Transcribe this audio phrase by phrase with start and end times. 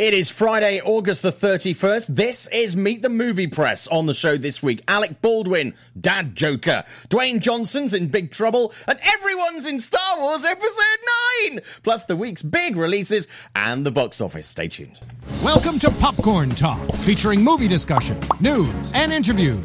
[0.00, 2.06] It is Friday, August the 31st.
[2.06, 4.82] This is Meet the Movie Press on the show this week.
[4.88, 6.84] Alec Baldwin, Dad Joker.
[7.10, 11.60] Dwayne Johnson's in big trouble, and everyone's in Star Wars Episode 9!
[11.82, 14.46] Plus the week's big releases and the box office.
[14.46, 14.98] Stay tuned.
[15.42, 19.62] Welcome to Popcorn Talk, featuring movie discussion, news, and interviews.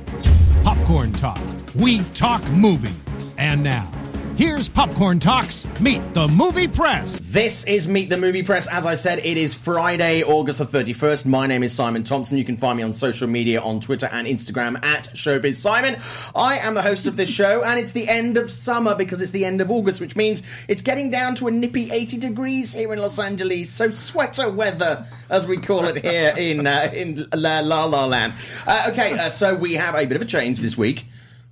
[0.66, 1.40] Popcorn Talk.
[1.76, 2.92] We talk movies.
[3.38, 3.90] And now,
[4.36, 7.20] here's Popcorn Talks Meet the Movie Press.
[7.20, 8.68] This is Meet the Movie Press.
[8.68, 11.26] As I said, it is Friday, August the 31st.
[11.26, 12.38] My name is Simon Thompson.
[12.38, 15.98] You can find me on social media on Twitter and Instagram at Showbiz Simon.
[16.36, 19.32] I am the host of this show, and it's the end of summer because it's
[19.32, 22.92] the end of August, which means it's getting down to a nippy 80 degrees here
[22.94, 23.70] in Los Angeles.
[23.70, 28.34] So sweater weather, as we call it here in uh, in La La, La Land.
[28.68, 31.06] Uh, okay, uh, so we have a bit of a change this week.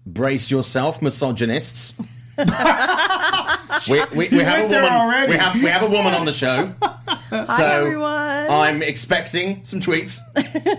[0.06, 1.94] Brace yourself, misogynists.
[3.90, 5.30] we, we, we have a woman.
[5.30, 6.74] We have we have a woman on the show.
[7.48, 8.50] so everyone.
[8.50, 10.20] I'm expecting some tweets.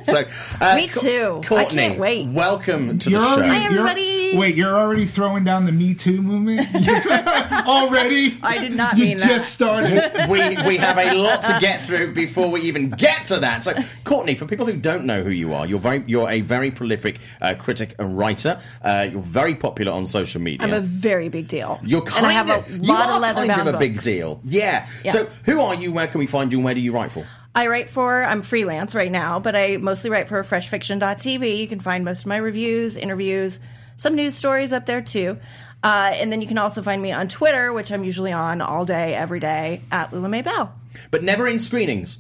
[0.06, 0.24] So
[0.60, 1.40] uh, Me Co- too.
[1.42, 2.26] I Courtney, can't wait.
[2.28, 3.32] welcome to You're the show.
[3.34, 4.36] already, Hi, you're- everybody.
[4.38, 6.60] wait, you're already throwing down the Me Too movement?
[7.66, 8.38] already?
[8.42, 10.12] I did not you mean just that.
[10.14, 10.28] started.
[10.30, 13.62] we we have a lot to get through before we even get to that.
[13.62, 13.74] So,
[14.04, 17.18] Courtney, for people who don't know who you are, you're very you're a very prolific
[17.40, 18.60] uh, critic and writer.
[18.82, 20.66] Uh, you're very popular on social media.
[20.66, 21.80] I'm a very big deal.
[21.82, 23.94] You're kind and I have of, a you lot of leather kind of a big
[23.94, 24.04] books.
[24.04, 24.40] deal.
[24.44, 24.86] Yeah.
[25.04, 25.12] Yeah.
[25.12, 25.92] So, who are you?
[25.92, 26.58] Where can we find you?
[26.58, 27.26] And where do you write for?
[27.54, 31.58] I write for, I'm freelance right now, but I mostly write for freshfiction.tv.
[31.58, 33.60] You can find most of my reviews, interviews,
[33.96, 35.38] some news stories up there too.
[35.84, 38.84] Uh, and then you can also find me on Twitter, which I'm usually on all
[38.84, 40.74] day, every day, at Lula May Bell.
[41.10, 42.18] But never in screenings.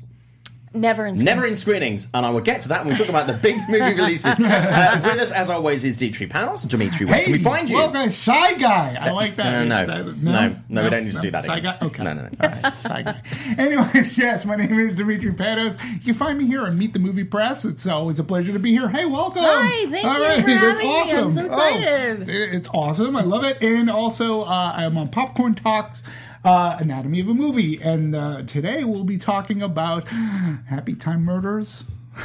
[0.74, 3.28] Never in Never in screenings, and I will get to that when we talk about
[3.28, 4.38] the big movie releases.
[4.38, 6.66] Uh, with us, as always, is Dimitri Panos.
[6.68, 7.76] Dimitri, where Hey, can we find you?
[7.76, 8.98] Well, guys, side guy.
[9.00, 9.50] I like that.
[9.50, 11.76] No, no, That- no, no, we don't need to do that Side again.
[11.80, 11.86] guy?
[11.86, 12.02] Okay.
[12.02, 12.28] No, no, no.
[12.42, 13.22] All right, side guy.
[13.58, 15.78] Anyways, yes, my name is Dimitri Panos.
[15.94, 17.64] You can find me here on Meet the Movie Press.
[17.64, 18.88] It's always a pleasure to be here.
[18.88, 19.42] Hey, welcome.
[19.44, 21.16] Hi, thank All you right, for that's having me.
[21.16, 22.28] I'm so excited.
[22.28, 23.16] Oh, it's awesome.
[23.16, 23.62] I love it.
[23.62, 26.02] And also, uh, I'm on Popcorn Talks.
[26.44, 31.84] Uh, Anatomy of a Movie, and uh, today we'll be talking about Happy Time Murders.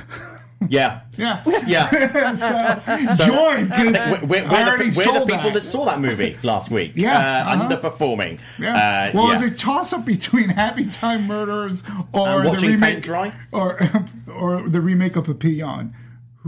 [0.67, 1.01] Yeah.
[1.17, 2.33] Yeah, Yeah.
[3.13, 5.61] so, join because We're, we're, I already the, we're the people that.
[5.61, 6.91] saw that movie last week.
[6.95, 7.69] Yeah, Uh, uh-huh.
[7.69, 8.39] Underperforming.
[8.59, 8.75] Yeah.
[8.75, 9.41] Uh, well, yeah.
[9.41, 11.81] it's a toss up between Happy Time Murders
[12.11, 13.09] or And the remake
[13.53, 13.79] or
[14.33, 15.95] or the remake of Papillon.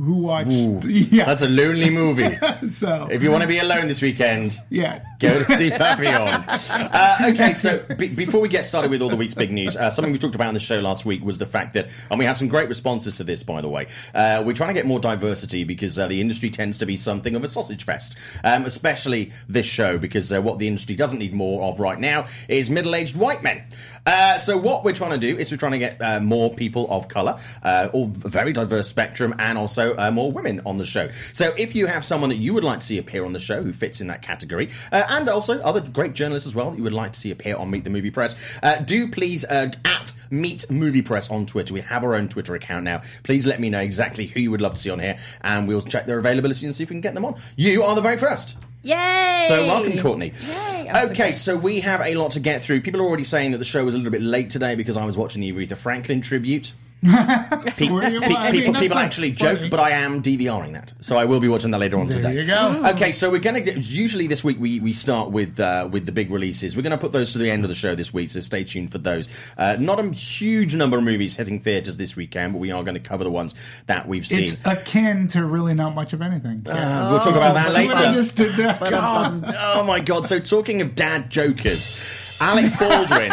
[0.02, 0.50] Who watched?
[1.12, 2.38] Yeah, That's a lonely movie.
[2.74, 5.04] so if you want to be alone this weekend, yeah.
[5.20, 6.44] Go to see Papillon.
[6.48, 9.92] Uh, okay, so be- before we get started with all the week's big news, uh,
[9.92, 12.26] something we talked about on the show last week was the fact that, and we
[12.26, 13.86] had some great responses to this, by the way.
[14.16, 17.36] Uh, we're trying to get more diversity because uh, the industry tends to be something
[17.36, 21.34] of a sausage fest, um, especially this show, because uh, what the industry doesn't need
[21.34, 23.64] more of right now is middle aged white men.
[24.08, 26.88] Uh, so what we're trying to do is we're trying to get uh, more people
[26.90, 31.10] of color, uh, all very diverse spectrum, and also uh, more women on the show.
[31.34, 33.62] So if you have someone that you would like to see appear on the show
[33.62, 36.84] who fits in that category, uh, and also other great journalists as well that you
[36.84, 40.14] would like to see appear on Meet the Movie Press, uh, do please uh, at
[40.30, 41.74] Meet Movie Press on Twitter.
[41.74, 43.02] We have our own Twitter account now.
[43.24, 45.82] Please let me know exactly who you would love to see on here, and we'll
[45.82, 47.36] check their availability and see if we can get them on.
[47.56, 48.58] You are the very first.
[48.84, 49.46] Yay!
[49.48, 50.34] So welcome, Courtney.
[50.40, 52.82] Yay, Okay, so we have a lot to get through.
[52.82, 55.06] People are already saying that the show was a little bit late today because I
[55.06, 56.74] was watching the Aretha Franklin tribute.
[57.04, 58.04] Pe- pe- Well,
[58.38, 59.60] I mean, people people actually funny.
[59.62, 62.18] joke, but I am DVRing that, so I will be watching that later on There
[62.22, 62.42] today.
[62.42, 62.84] you go.
[62.94, 66.12] Okay, so we're going to usually this week we, we start with uh, with the
[66.12, 66.76] big releases.
[66.76, 68.64] We're going to put those to the end of the show this week, so stay
[68.64, 69.28] tuned for those.
[69.58, 72.94] Uh, not a huge number of movies hitting theaters this weekend, but we are going
[72.94, 73.56] to cover the ones
[73.88, 74.44] that we've seen.
[74.44, 76.68] It's akin to really not much of anything.
[76.68, 78.14] Uh, we'll talk about that what I later.
[78.14, 78.80] just did that.
[78.80, 79.44] God.
[79.58, 80.28] Oh my god!
[80.28, 82.00] So talking of dad jokers,
[82.42, 83.32] Alec Baldwin,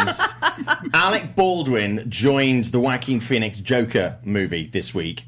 [0.93, 5.25] Alec Baldwin joined the Joaquin Phoenix Joker movie this week.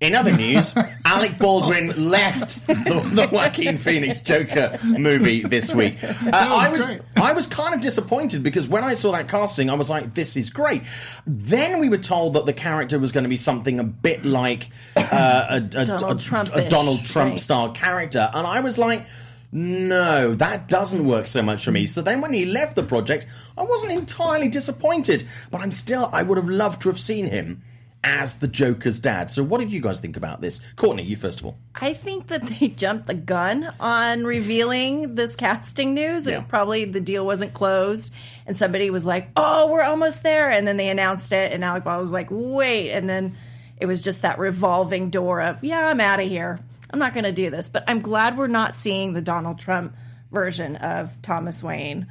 [0.00, 0.74] In other news,
[1.06, 6.02] Alec Baldwin left the, the Joaquin Phoenix Joker movie this week.
[6.04, 7.00] Uh, I was great.
[7.16, 10.36] I was kind of disappointed because when I saw that casting, I was like, "This
[10.36, 10.82] is great."
[11.26, 14.68] Then we were told that the character was going to be something a bit like
[14.96, 17.40] uh, a, a, Donald a- a Trump-ish, Donald Trump right.
[17.40, 19.06] style character, and I was like.
[19.56, 21.86] No, that doesn't work so much for me.
[21.86, 26.24] So then when he left the project, I wasn't entirely disappointed, but I'm still, I
[26.24, 27.62] would have loved to have seen him
[28.02, 29.30] as the Joker's dad.
[29.30, 30.60] So what did you guys think about this?
[30.74, 31.56] Courtney, you first of all.
[31.76, 36.26] I think that they jumped the gun on revealing this casting news.
[36.26, 36.40] Yeah.
[36.40, 38.12] It probably the deal wasn't closed,
[38.46, 41.84] and somebody was like, "Oh, we're almost there," and then they announced it, and Alec
[41.84, 43.36] Baldwin was like, "Wait," and then
[43.78, 46.58] it was just that revolving door of, "Yeah, I'm out of here.
[46.94, 49.94] I'm not going to do this." But I'm glad we're not seeing the Donald Trump
[50.32, 52.06] version of Thomas Wayne.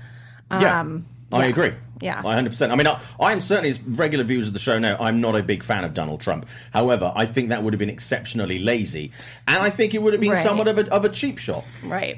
[0.51, 1.45] Yeah, Um, I yeah.
[1.45, 1.73] agree.
[2.01, 2.21] Yeah.
[2.21, 2.69] 100%.
[2.69, 5.41] I mean, I, I'm certainly, as regular viewers of the show know, I'm not a
[5.43, 6.45] big fan of Donald Trump.
[6.73, 9.11] However, I think that would have been exceptionally lazy.
[9.47, 10.43] And I think it would have been Right.
[10.43, 11.63] somewhat of a, of a cheap shot.
[11.83, 12.17] Right.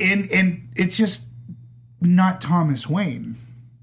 [0.00, 1.22] and and it's just
[2.00, 3.36] not Thomas Wayne.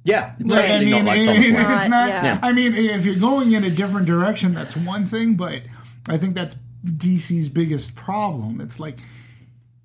[0.06, 1.56] Yeah, Right, totally not like Thomas Wayne.
[1.56, 2.08] It's not.
[2.10, 2.24] Yeah.
[2.24, 2.40] Yeah.
[2.42, 5.36] I mean, if you're going in a different direction, that's one thing.
[5.36, 5.64] But
[6.08, 8.62] I think that's DC's biggest problem.
[8.62, 9.00] It's like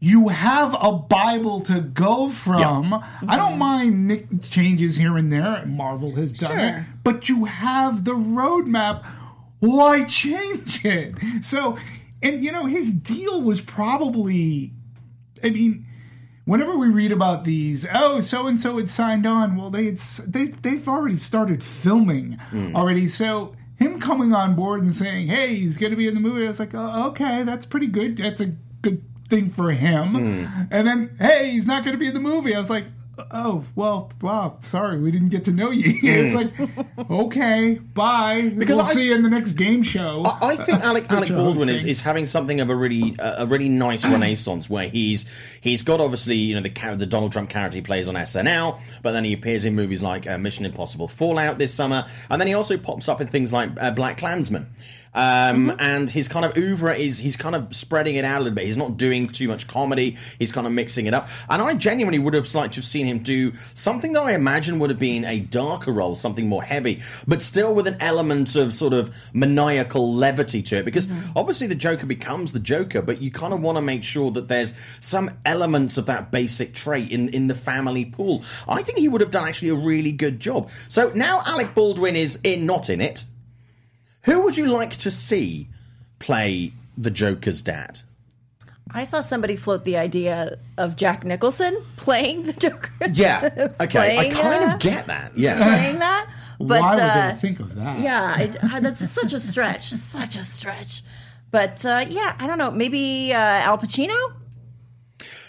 [0.02, 2.94] you have a Bible to go from.
[3.26, 5.64] I don't mind nick changes here and there.
[5.66, 9.04] Marvel has done it, but you have the roadmap.
[9.58, 11.14] Why change it?
[11.44, 11.76] So,
[12.22, 14.72] and you know, his deal was probably.
[15.44, 15.86] I mean,
[16.46, 19.56] whenever we read about these, oh, so and so had signed on.
[19.56, 22.74] Well, they had, they they've already started filming hmm.
[22.74, 23.06] already.
[23.06, 26.44] So him coming on board and saying, "Hey, he's going to be in the movie,"
[26.44, 28.18] I was like, oh, "Okay, that's pretty good.
[28.18, 30.62] That's a good thing for him." Hmm.
[30.70, 32.84] And then, "Hey, he's not going to be in the movie." I was like.
[33.30, 34.58] Oh well, wow.
[34.60, 35.98] Sorry, we didn't get to know you.
[36.02, 38.52] it's like, okay, bye.
[38.56, 40.22] Because we'll I- see you in the next game show.
[40.24, 43.46] I I think Alec, Alec Baldwin is, is having something of a really uh, a
[43.46, 45.26] really nice renaissance where he's
[45.60, 49.12] he's got obviously you know the the Donald Trump character he plays on SNL, but
[49.12, 52.54] then he appears in movies like uh, Mission Impossible Fallout this summer, and then he
[52.54, 54.66] also pops up in things like uh, Black Klansman.
[55.14, 58.54] Um, And his kind of oeuvre is he's kind of spreading it out a little
[58.54, 58.64] bit.
[58.64, 60.16] He's not doing too much comedy.
[60.38, 61.28] He's kind of mixing it up.
[61.48, 64.78] And I genuinely would have liked to have seen him do something that I imagine
[64.78, 68.72] would have been a darker role, something more heavy, but still with an element of
[68.72, 70.84] sort of maniacal levity to it.
[70.84, 74.30] Because obviously the Joker becomes the Joker, but you kind of want to make sure
[74.32, 78.44] that there's some elements of that basic trait in, in the family pool.
[78.68, 80.70] I think he would have done actually a really good job.
[80.88, 83.24] So now Alec Baldwin is in, not in it.
[84.22, 85.68] Who would you like to see
[86.18, 88.00] play the Joker's dad?
[88.92, 92.90] I saw somebody float the idea of Jack Nicholson playing the Joker.
[93.12, 93.68] Yeah.
[93.80, 94.18] Okay.
[94.18, 95.38] I kind uh, of get that.
[95.38, 95.56] Yeah.
[95.62, 96.28] playing that.
[96.58, 98.00] But Why would uh, they think of that?
[98.00, 101.02] Yeah, it, uh, that's such a stretch, such a stretch.
[101.50, 102.70] But uh, yeah, I don't know.
[102.70, 104.14] Maybe uh, Al Pacino.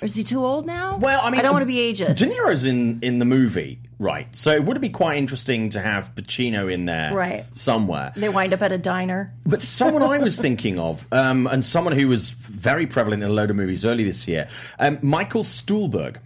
[0.01, 0.97] Or is he too old now?
[0.97, 2.17] Well, I mean, I don't want to be ageist.
[2.17, 4.27] De Niro's in in the movie, right?
[4.36, 7.45] So it would be quite interesting to have Pacino in there, Right.
[7.53, 8.12] somewhere?
[8.15, 9.33] They wind up at a diner.
[9.45, 13.33] But someone I was thinking of, um, and someone who was very prevalent in a
[13.33, 14.48] load of movies early this year,
[14.80, 16.18] um, Michael Stuhlbarg.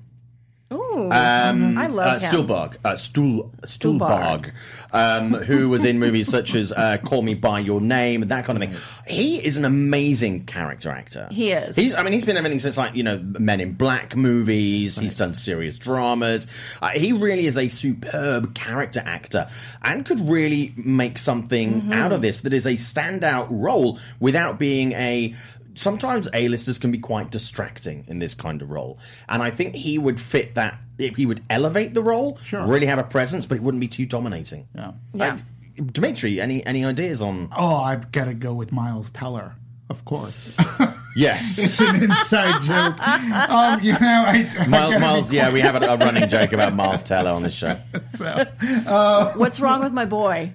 [1.07, 2.19] Ooh, I love Uh.
[2.19, 4.51] Stuhlbarg, uh, Stuhl, Stuhlbarg,
[4.91, 8.45] um, who was in movies such as uh, Call Me by Your Name, and that
[8.45, 8.79] kind of thing.
[9.07, 11.27] He is an amazing character actor.
[11.31, 11.75] He is.
[11.75, 14.97] He's, I mean, he's been everything since like you know Men in Black movies.
[14.97, 16.47] He's done serious dramas.
[16.81, 19.47] Uh, he really is a superb character actor
[19.83, 21.93] and could really make something Mm-hmm.
[21.93, 25.33] out of this that is a standout role without being a
[25.73, 28.97] sometimes A-listers can be quite distracting in this kind of role.
[29.27, 30.79] And I think he would fit that.
[30.97, 32.65] He would elevate the role, Sure.
[32.65, 34.67] really have a presence, but it wouldn't be too dominating.
[34.75, 34.91] Yeah.
[35.13, 35.37] Yeah.
[35.91, 37.49] Dimitri, any any ideas on?
[37.55, 39.55] Oh, I've got to go with Miles Teller,
[39.89, 40.55] of course.
[41.17, 43.07] Yes, it's an inside joke.
[43.49, 44.89] Um, you know, I, I Miles.
[44.91, 47.79] gotta Miles yeah, we have a, a running joke about Miles Teller on the show.
[48.15, 50.51] so- What's wrong with my boy?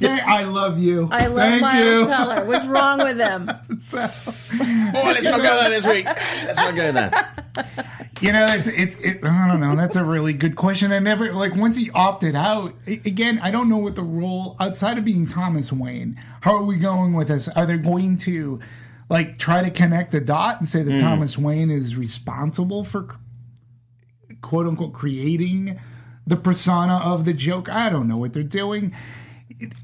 [0.00, 1.08] Hey, I love you.
[1.12, 2.06] I love Thank Miles you.
[2.08, 2.44] Teller.
[2.46, 3.48] What's wrong with him?
[3.78, 3.98] So,
[4.58, 6.04] Boy, let's not go there this week.
[6.06, 7.12] Let's not go there.
[8.20, 9.74] You know, it's it's it, I don't know.
[9.74, 10.92] That's a really good question.
[10.92, 12.74] I never like once he opted out.
[12.86, 16.20] Again, I don't know what the role outside of being Thomas Wayne.
[16.42, 17.48] How are we going with this?
[17.48, 18.60] Are they going to
[19.08, 23.08] like try to connect the dot and say that Thomas Wayne is responsible for
[24.40, 25.78] quote unquote creating
[26.26, 27.68] the persona of the joke.
[27.68, 28.94] I don't know what they're doing.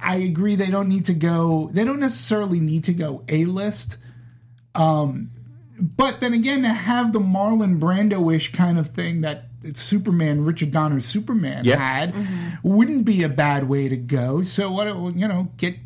[0.01, 3.99] I agree they don't need to go they don't necessarily need to go A list.
[4.75, 5.31] Um
[5.79, 11.05] but then again to have the Marlon Brando-ish kind of thing that Superman, Richard Donner's
[11.07, 11.79] Superman Yep.
[11.79, 12.15] had
[12.63, 14.43] wouldn't be a bad way to go.
[14.43, 15.77] So what you know, get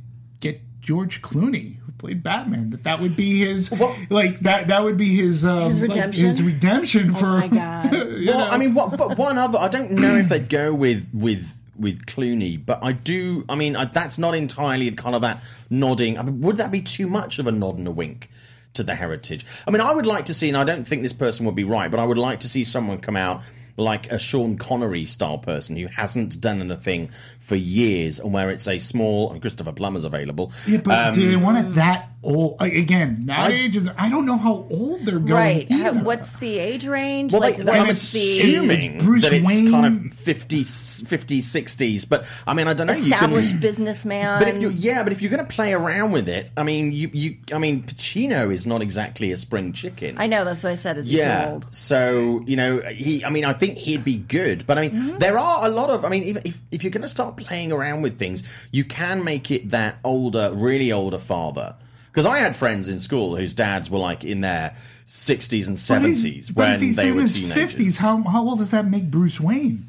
[0.41, 2.71] get George Clooney who played Batman.
[2.71, 3.73] That that would be his
[4.11, 6.25] like that that would be his um, His like, redemption?
[6.27, 7.93] his redemption for my God.
[7.93, 8.49] you Well, know.
[8.49, 8.97] I mean, what?
[8.97, 9.59] But one other.
[9.59, 13.45] I don't know if they'd go with with with Clooney, but I do.
[13.49, 16.19] I mean, I, that's not entirely kind of that nodding.
[16.19, 18.29] I mean, would that be too much of a nod and a wink
[18.75, 19.45] to the heritage?
[19.67, 21.65] I mean, I would like to see, and I don't think this person would be
[21.65, 23.43] right, but I would like to see someone come out
[23.77, 27.11] like a Sean Connery style person who hasn't done anything
[27.51, 29.31] for years, and where it's a small.
[29.33, 30.53] And Christopher Plummer's available.
[30.67, 32.61] Yeah, but Um, do they want it that old?
[32.61, 35.33] Like, again, nowadays, is I don't know how old they're going.
[35.33, 35.71] Right.
[35.71, 36.01] either.
[36.05, 37.33] What's the age range?
[37.33, 41.03] Well, like, they, I'm what's the assuming Is Bruce that it's Wayne- kind of 50s,
[41.05, 42.09] 50s, 60s.
[42.09, 42.93] But I mean, I don't know.
[42.93, 44.39] You established can, businessman?
[44.41, 46.93] but if you yeah, but if you're going to play around with it, I mean,
[46.93, 50.17] you you I mean, Pacino is not exactly a spring chicken.
[50.19, 50.99] I know that's what I said.
[50.99, 51.49] Is he too yeah.
[51.51, 51.67] old?
[51.75, 53.25] So you know, he.
[53.25, 54.67] I mean, I think think he'd be good.
[54.67, 55.19] But I mean, Mm-hmm.
[55.19, 56.05] there are a lot of.
[56.05, 59.25] I mean, even if if you're going to start playing around with things, you can
[59.25, 61.75] make it that older, really older father.
[62.13, 64.75] Because I had friends in school whose dads were like in their
[65.07, 67.75] 60s and But he's- 70s but when if he's they in were his teenagers.
[67.75, 69.87] 50s, how, how old does that make Bruce Wayne?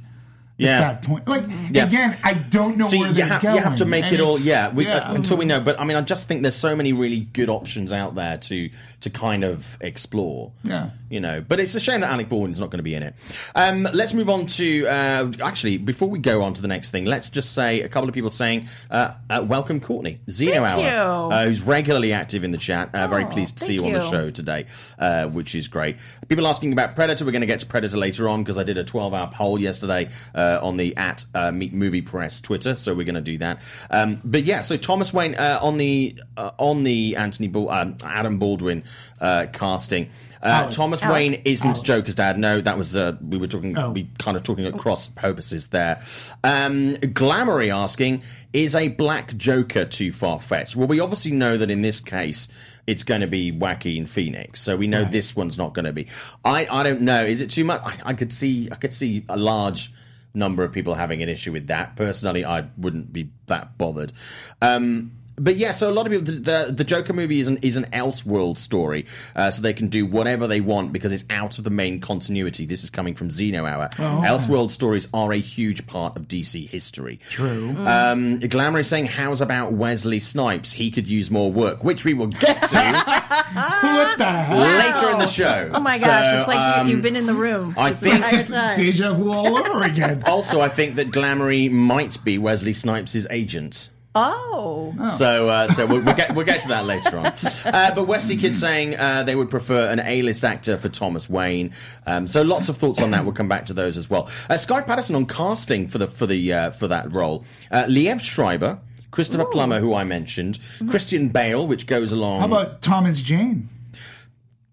[0.62, 0.80] Yeah.
[0.92, 1.86] At that point, like Yeah.
[1.86, 3.56] again, I don't know So where you they're have, going.
[3.56, 4.98] you have to make and it all, yeah, we, yeah.
[5.10, 5.60] Uh, until we know.
[5.60, 8.70] But I mean, I just think there's so many really good options out there to
[9.02, 10.52] to kind of explore.
[10.64, 10.92] Yeah.
[11.10, 11.42] you know.
[11.42, 13.16] But it's a shame that Alec Baldwin's not going to be in it.
[13.56, 17.06] Um, let's move on to uh, actually before we go on to the next thing,
[17.06, 20.82] let's just say a couple of people saying uh, uh, welcome Courtney Zeno Thank Hour,
[21.30, 21.32] you.
[21.34, 22.94] Uh, who's regularly active in the chat.
[22.94, 24.66] Uh, very Oh, pleased to see thank you on the show today,
[25.00, 25.98] uh, which is great.
[26.28, 27.26] People asking about Predator.
[27.26, 29.60] We're going to get to Predator later on because I did a 12 hour poll
[29.60, 33.38] yesterday uh, on the at uh, Meet Movie Press Twitter, so we're going to do
[33.38, 33.62] that.
[33.90, 37.98] Um, but yeah, so Thomas Wayne uh, on the uh, on the Anthony Bal- um,
[38.04, 38.84] Adam Baldwin
[39.20, 40.10] uh, casting.
[40.44, 41.14] Uh, Thomas Alec.
[41.14, 42.40] Wayne isn't Joker's dad.
[42.40, 43.78] No, that was uh, we were talking.
[43.78, 43.92] Oh.
[43.92, 46.02] We kind of talking at cross purposes there.
[46.44, 50.76] Um, Glamoury asking, is a black Joker too far fetched?
[50.76, 52.48] Well, we obviously know that in this case
[52.88, 56.08] it's going to be Joaquin Phoenix, so we know this one's not going to be.
[56.44, 57.24] I I don't know.
[57.24, 57.82] Is it too much?
[57.84, 59.94] I, I could see I could see a large
[60.34, 61.96] number of people having an issue with that.
[61.96, 64.14] Personally, I wouldn't be that bothered.
[64.62, 67.58] Um, but yeah, so a lot of people, the, the, the Joker movie is an
[67.58, 71.58] is an Elseworld story, uh, so they can do whatever they want because it's out
[71.58, 72.66] of the main continuity.
[72.66, 73.90] This is coming from Zeno Hour.
[73.98, 77.20] Elseworld stories are a huge part of DC history.
[77.30, 77.76] True.
[77.86, 80.72] Um, Glamour is saying, "How's about Wesley Snipes?
[80.74, 82.76] He could use more work," which we will get to
[83.54, 84.58] what the hell?
[84.58, 85.70] later in the show.
[85.74, 88.00] Oh my gosh, So, it's like um, you, you've been in the room I this
[88.02, 88.78] think- entire time.
[88.78, 90.24] Deja vu all over again.
[90.26, 93.90] Also, I think that Glamoury might be Wesley Snipes' agent.
[94.14, 94.94] Oh.
[95.18, 97.28] So, uh, so we'll, we'll get we'll get to that later on.
[97.74, 101.74] Uh, but Wesley Kid saying uh, they would prefer an A-list actor for Thomas Wayne.
[102.06, 103.24] Um, so lots of thoughts on that.
[103.24, 104.30] We'll come back to those as well.
[104.50, 107.46] Uh, Sky Patterson on casting for the for the uh, for that role.
[107.72, 108.80] Uh, Liev Schreiber,
[109.12, 112.42] Christopher Plummer, who I mentioned, Christian Bale, which goes along.
[112.42, 113.70] How about Thomas Jane?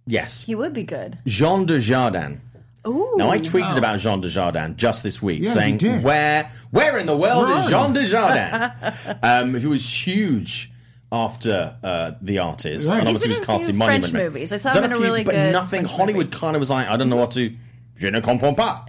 [0.06, 1.18] yes, He would be good.
[1.26, 2.40] Jean Dujardin.
[2.88, 3.14] Ooh.
[3.16, 7.16] Now I tweeted about Jean Dujardin just this week, Yeah, saying where where in the
[7.16, 10.72] world is Jean Dujardin, um, who was huge
[11.12, 12.98] after uh, the artist, Right.
[12.98, 14.22] and obviously was cast in Monument French Men.
[14.24, 14.52] movies.
[14.52, 15.80] I saw him in a few, really but good nothing.
[15.80, 16.38] French Hollywood movie.
[16.38, 17.54] kind of was like, I don't know what to.
[17.96, 18.84] Je ne comprends pas.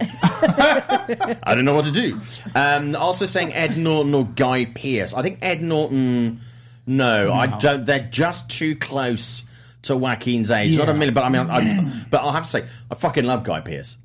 [1.42, 2.20] I don't know what to do.
[2.54, 5.14] Um, also saying Ed Norton or Guy Pearce.
[5.14, 6.40] I think Ed Norton.
[6.86, 7.84] No, I don't.
[7.84, 9.42] They're just too close
[9.82, 10.76] to Joaquin's age.
[10.76, 13.44] Not a million, but I mean, I, but I'll have to say, I fucking love
[13.44, 13.96] Guy Pearce.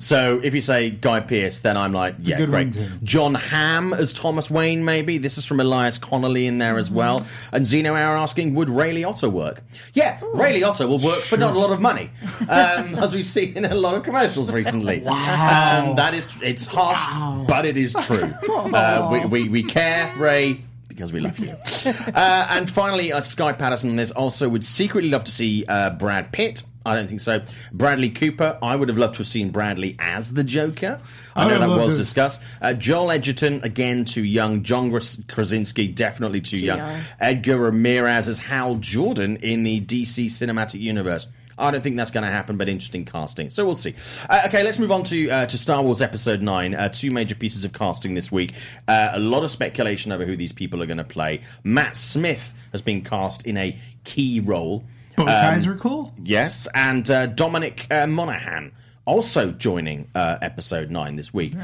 [0.00, 2.76] So if you say Guy Pearce, then I'm like, yeah, good great.
[3.02, 5.16] Jon Hamm as Thomas Wayne, maybe.
[5.16, 7.26] This is from Elias Connolly in there as well.
[7.52, 9.62] And Zeno Hour asking, would Ray Liotta work?
[9.94, 12.10] Yeah, Ray Liotta will work for not a lot of money,
[12.42, 15.00] um, as we've seen in a lot of commercials recently.
[15.06, 15.88] Wow.
[15.90, 18.32] Um, that is, it's harsh, but it is true.
[18.76, 20.62] Uh, we, we, we care, Ray.
[20.96, 21.50] Because we love you.
[22.14, 23.96] uh, and finally, uh, Sky Patterson.
[23.96, 26.62] There's also would secretly love to see uh, Brad Pitt.
[26.86, 27.42] I don't think so.
[27.72, 28.58] Bradley Cooper.
[28.62, 31.00] I would have loved to have seen Bradley as the Joker.
[31.34, 32.40] I, I know that was to- discussed.
[32.62, 34.62] Uh, Joel Edgerton, again, too young.
[34.62, 36.78] John Kras- Krasinski, definitely too, young.
[36.78, 37.00] young.
[37.20, 41.26] Edgar Ramirez as Hal Jordan in the DC Cinematic Universe.
[41.58, 43.50] I don't think that's going to happen, but interesting casting.
[43.50, 43.94] So we'll see.
[44.28, 46.74] Uh, okay, let's move on to uh, to Star Wars Episode Nine.
[46.74, 48.52] Uh, two major pieces of casting this week.
[48.86, 51.40] Uh, a lot of speculation over who these people are going to play.
[51.64, 54.84] Matt Smith has been cast in a key role.
[55.16, 56.12] Bow Um, are cool.
[56.22, 58.72] Yes, and uh, Dominic uh, Monaghan
[59.06, 61.54] also joining uh, episode nine this week.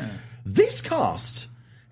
[0.47, 1.49] This cast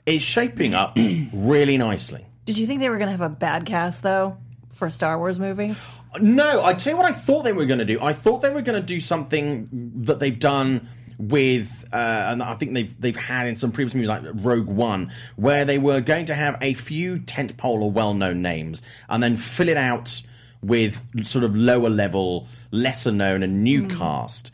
[0.07, 0.97] is shaping up
[1.33, 2.25] really nicely.
[2.47, 4.39] Did you think they were going to have a bad cast, though,
[4.71, 5.75] for a Star Wars movie?
[6.21, 8.01] No, I'd tell you what I thought they were going to do.
[8.01, 9.69] I thought they were going to do something
[10.05, 14.09] that they've done with, uh, and I think they've they've had in some previous movies
[14.09, 18.43] like Rogue One, where they were going to have a few tentpole or well known
[18.43, 20.23] names, and then fill it out
[20.63, 24.53] with sort of lower level, lesser known, and new cast.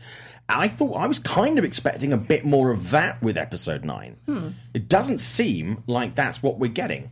[0.49, 4.16] I thought I was kind of expecting a bit more of that with Episode Nine.
[4.75, 7.11] It doesn't seem like that's what we're getting.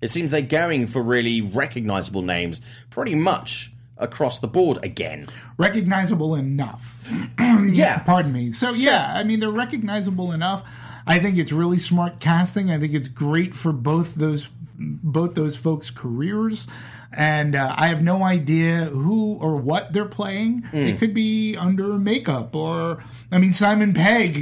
[0.00, 2.60] It seems they're going for really recognizable names
[2.90, 5.26] pretty much across the board again.
[5.58, 6.94] Recognizable enough.
[7.68, 7.98] Yeah.
[8.00, 8.52] Pardon me.
[8.52, 10.62] So yeah, I mean they're recognizable enough.
[11.06, 12.70] I think it's really smart casting.
[12.70, 14.48] I think it's great for both those
[14.78, 16.66] both those folks' careers.
[17.12, 20.62] And uh, I have no idea who or what they're playing.
[20.64, 20.76] Hmm.
[20.76, 24.36] It could be under makeup, or I mean Simon Pegg,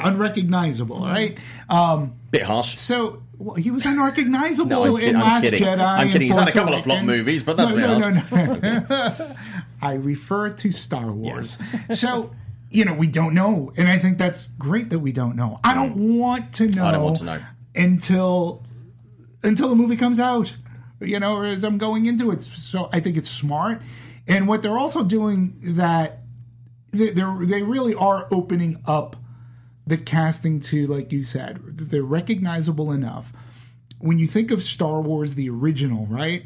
[0.00, 1.36] unrecognizable, right?
[1.68, 2.76] Um, Bit harsh.
[2.76, 5.62] so well, he was unrecognizable No, kid- in I'm Last kidding.
[5.62, 5.80] Jedi.
[5.80, 6.28] I'm kidding.
[6.28, 7.18] He's had a Force couple of flop Awakens.
[7.18, 9.36] movies, but that's no, no, no, no.
[9.82, 11.58] I refer to Star Wars.
[11.92, 12.30] So
[12.70, 15.60] you know, we don't know, and I think that's great that we don't know.
[15.62, 16.18] I don't mm.
[16.18, 16.86] want to know.
[16.86, 17.40] I don't want to know.
[17.74, 18.64] until
[19.42, 20.54] until the movie comes out.
[21.00, 22.42] You know, or as I'm going into it.
[22.42, 23.82] So I think it's smart,
[24.28, 26.20] and what they're also doing that
[26.92, 29.16] they they're, they really are opening up
[29.86, 33.32] the casting to, like you said, they're recognizable enough.
[33.98, 36.44] When you think of Star Wars, the original, right?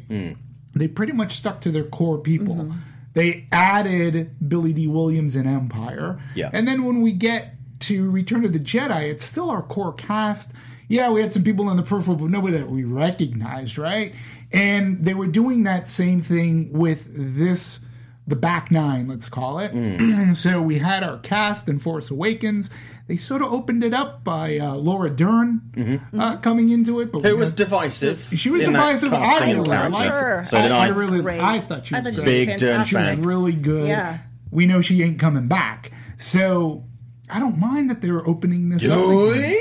[0.75, 2.71] They pretty much stuck to their core people.
[3.13, 6.19] They added Billy Dee Williams in Empire.
[6.35, 6.51] Yeah.
[6.53, 10.51] And then when we get to Return of the Jedi, it's still our core cast.
[10.87, 14.13] Yeah, we had some people in the peripheral, but nobody that we recognized, right?
[14.51, 17.79] And they were doing that same thing with this,
[18.25, 19.73] the back nine, let's call it.
[19.73, 20.35] Mm.
[20.35, 22.69] so we had our cast in Force Awakens.
[23.07, 27.25] They sort of opened it up by uh, Laura Dern uh, coming into it, but
[27.25, 28.19] it was had- divisive?
[28.35, 29.13] she was divisive.
[29.13, 30.43] I casting really liked her.
[30.45, 30.85] So did I, I.
[30.85, 31.39] I really, Great.
[31.39, 32.25] I thought she was thought she great.
[32.47, 32.97] Big Dern fantastic.
[32.97, 33.23] fan.
[33.23, 33.87] really good.
[33.87, 34.17] Yeah.
[34.51, 35.91] We know she ain't coming back.
[36.17, 36.83] So
[37.29, 38.99] I don't mind that they're opening this up.
[39.35, 39.57] again.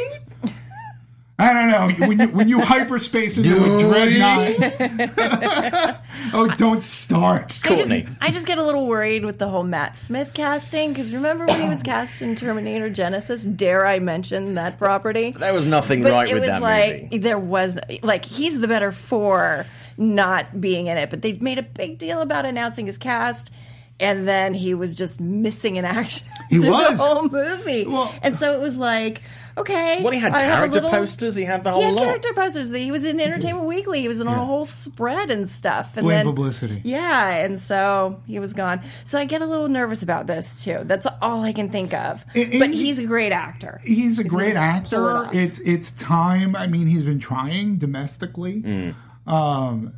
[1.38, 1.50] Doing?
[1.50, 2.06] I don't know.
[2.06, 6.00] When you, when you hyperspace into a dreadnought.
[6.32, 7.58] oh, don't start.
[7.64, 7.90] I just,
[8.20, 11.60] I just get a little worried with the whole Matt Smith casting because remember when
[11.62, 13.56] he was cast in Terminator Genisys?
[13.56, 15.32] Dare I mention that property?
[15.32, 17.18] There was nothing but right it with was that like movie.
[17.18, 19.66] there was like he's the better for
[19.98, 23.50] not being in it, but they made a big deal about announcing his cast.
[23.98, 26.90] And then he was just missing in action He through was.
[26.90, 29.22] the whole movie, Well- and so it was like,
[29.56, 30.02] okay.
[30.02, 31.34] What he had I have a character little- posters.
[31.36, 32.04] He had the whole He had lot.
[32.04, 32.72] character posters.
[32.72, 34.00] He was in Entertainment Weekly.
[34.02, 35.96] He was in a whole spread and stuff.
[35.96, 36.80] And Blame then publicity.
[36.84, 38.80] Yeah, and so he was gone.
[39.04, 40.80] So I get a little nervous about this too.
[40.84, 42.24] That's all I can think of.
[42.34, 43.80] And- and but he's a great actor.
[43.84, 45.10] He's a great gonna pull it actor.
[45.28, 45.34] off.
[45.34, 46.54] It's it's time.
[46.56, 48.94] I mean, he's been trying domestically Mm.
[49.26, 49.92] um,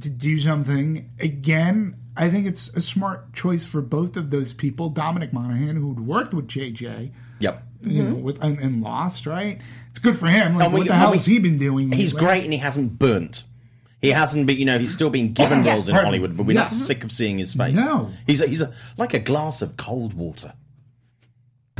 [0.00, 1.10] to do something.
[1.18, 4.88] Again, I think it's a smart choice for both of those people.
[4.90, 7.10] Dominic Monaghan, who'd worked with JJ,
[7.40, 7.62] Yep.
[7.82, 8.22] you know, mm-hmm.
[8.22, 9.60] with and, and Lost, right?
[9.90, 10.54] It's good for him.
[10.56, 11.90] Like, And we- what the hell we- has he been doing?
[11.92, 12.26] He's lately?
[12.26, 13.44] great and he hasn't burnt.
[14.02, 16.06] He hasn't been, you know, he's still been oh, given roles in Pardon.
[16.06, 16.62] Hollywood, but we're Yeah.
[16.62, 17.74] not sick of seeing his face.
[17.76, 18.10] No.
[18.26, 20.54] He's a, he's a like a glass of cold water.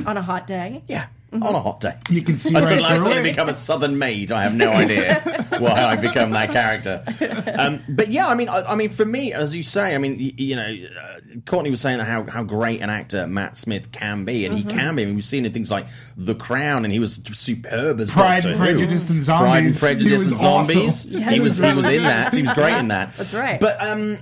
[0.07, 0.83] on a hot day.
[0.87, 1.97] Yeah, on a hot day.
[2.09, 4.33] You can see I right suddenly, I suddenly become a southern maid.
[4.33, 5.21] I have no idea
[5.59, 7.05] why I become that character.
[7.59, 10.19] Um, but yeah, I mean, I, I mean, for me, as you say, I mean,
[10.19, 14.25] you, you know, uh, Courtney was saying how how great an actor Matt Smith can
[14.25, 15.03] be, and he can be.
[15.03, 18.43] I mean, we've seen in things like The Crown, and he was superb as Pride
[18.43, 18.65] Doctor and Who.
[18.65, 19.79] Prejudice and Pride and Zombies.
[19.79, 20.79] Prejudice He and was awesome.
[20.79, 21.05] Yes.
[21.31, 22.35] He was he was in that.
[22.35, 23.13] He was great in that.
[23.13, 23.61] That's right.
[23.61, 24.19] But um.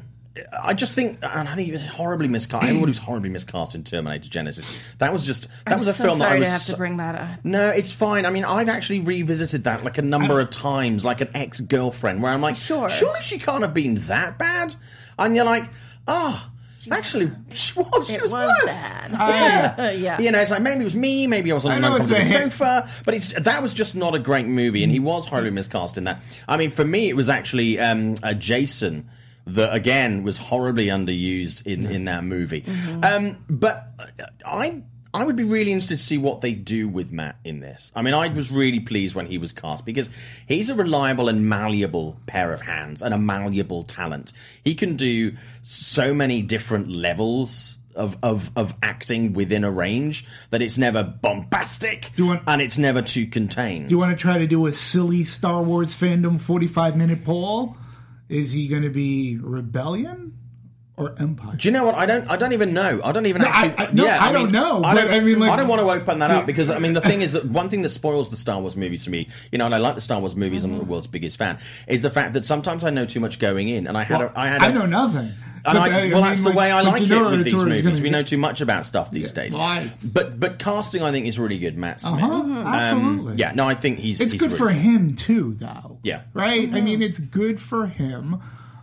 [0.65, 2.65] I just think, and I think he was horribly miscast.
[2.65, 4.69] Everybody was horribly miscast in Terminator Genisys.
[4.99, 6.61] That was just that I'm was a so film that I sorry was to have
[6.63, 7.45] so- to bring that up.
[7.45, 8.27] no, it's fine.
[8.27, 12.23] I mean, I've actually revisited that like a number of times, like an ex girlfriend,
[12.23, 12.89] where I'm like, Sure.
[12.91, 14.75] surely she can't have been that bad.
[15.19, 15.69] And you're like,
[16.07, 16.51] ah,
[16.91, 18.07] actually, she was.
[18.07, 18.89] She It was, was worse.
[18.89, 19.11] bad.
[19.13, 19.91] Yeah.
[19.99, 20.21] Yeah.
[20.21, 21.97] You know, it's like maybe it was me, maybe I was on I an know
[21.97, 22.53] it's uncomfortable a hit.
[22.53, 25.99] sofa, but it's that was just not a great movie, and he was horribly miscast
[25.99, 26.23] in that.
[26.47, 29.09] I mean, for me, it was actually um, uh, Jason
[29.55, 32.65] that again was horribly underused in in that movie.
[33.03, 33.89] Um, but
[34.45, 34.83] I.
[35.15, 37.91] I would be really interested to see what they do with Matt in this.
[37.97, 40.11] I mean, I was really pleased when he was cast because
[40.47, 44.35] he's a reliable and malleable pair of hands and a malleable talent.
[44.63, 45.33] He can do
[45.63, 52.11] so many different levels of, of, of acting within a range that it's never bombastic
[52.19, 53.89] want- and it's never too contained.
[53.89, 57.77] Do you want to try to do a silly Star Wars fandom 45 minute poll?
[58.29, 60.37] Is he going to be Rebellion
[60.97, 61.57] or Empire?
[61.57, 61.95] Do you know what?
[61.95, 62.29] I don't.
[62.29, 63.01] I don't even know.
[63.03, 63.77] I don't even No, actually.
[63.79, 65.81] I- I- no, yeah, I don't know, I don't, I mean, like- I don't want
[65.81, 68.29] to open that up because I mean, the thing is that one thing that spoils
[68.29, 70.65] the Star Wars movies to me, you know, and I like the Star Wars movies.
[70.65, 70.91] I'm the mm-hmm.
[70.91, 71.59] world's biggest fan.
[71.87, 74.19] Is the fact that sometimes I know too much going in, and I had.
[74.19, 74.63] Well, a, I had.
[74.63, 75.33] A, I know nothing.
[75.65, 77.65] And I, I- well, that's the way I like- like like, you it with these
[77.65, 78.01] movies.
[78.01, 79.55] We know too much about stuff these days.
[79.55, 81.77] But but casting, I think, is really good.
[81.77, 82.23] Matt Smith.
[82.23, 84.21] Uh-huh, Um, yeah, no, I think he's.
[84.21, 85.99] It's he's good really for him too, though.
[86.03, 86.23] Yeah.
[86.35, 86.73] Right.
[86.73, 88.41] I mean, it's good for him.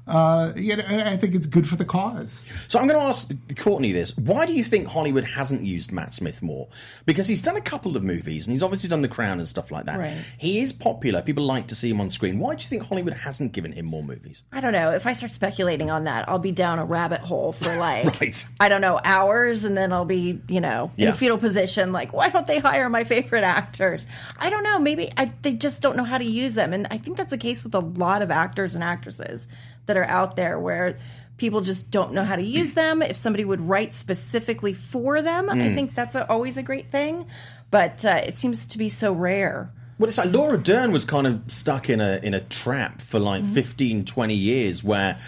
[0.07, 2.41] Uh, you know, I think it's good for the cause.
[2.67, 6.13] So I'm going to ask Courtney this: Why do you think Hollywood hasn't used Matt
[6.13, 6.67] Smith more?
[7.05, 9.71] Because he's done a couple of movies, and he's obviously done The Crown and stuff
[9.71, 9.97] like that.
[9.97, 10.25] Right.
[10.37, 12.37] He is popular; people like to see him on screen.
[12.37, 14.43] Why do you think Hollywood hasn't given him more movies?
[14.51, 14.91] I don't know.
[14.91, 18.47] If I start speculating on that, I'll be down a rabbit hole for like Right.
[18.59, 21.09] I don't know hours, and then I'll be you know in Yeah.
[21.09, 21.91] a fetal position.
[21.91, 24.05] Like, why don't they hire my favorite actors?
[24.37, 24.77] I don't know.
[24.77, 27.37] Maybe I, they just don't know how to use them, and I think that's the
[27.39, 29.47] case with a lot of actors and actresses
[29.87, 30.97] that are out there where.
[31.37, 33.01] People just don't know how to use them.
[33.01, 35.75] If somebody would write specifically for them, I Mm.
[35.75, 37.25] think that's a, always a great thing.
[37.69, 39.69] But uh, it seems to be so rare.
[39.99, 43.19] Well, it's like Laura Dern was kind of stuck in a in a trap for
[43.19, 43.53] like Mm-hmm.
[43.53, 45.19] fifteen, twenty 15, 20 years where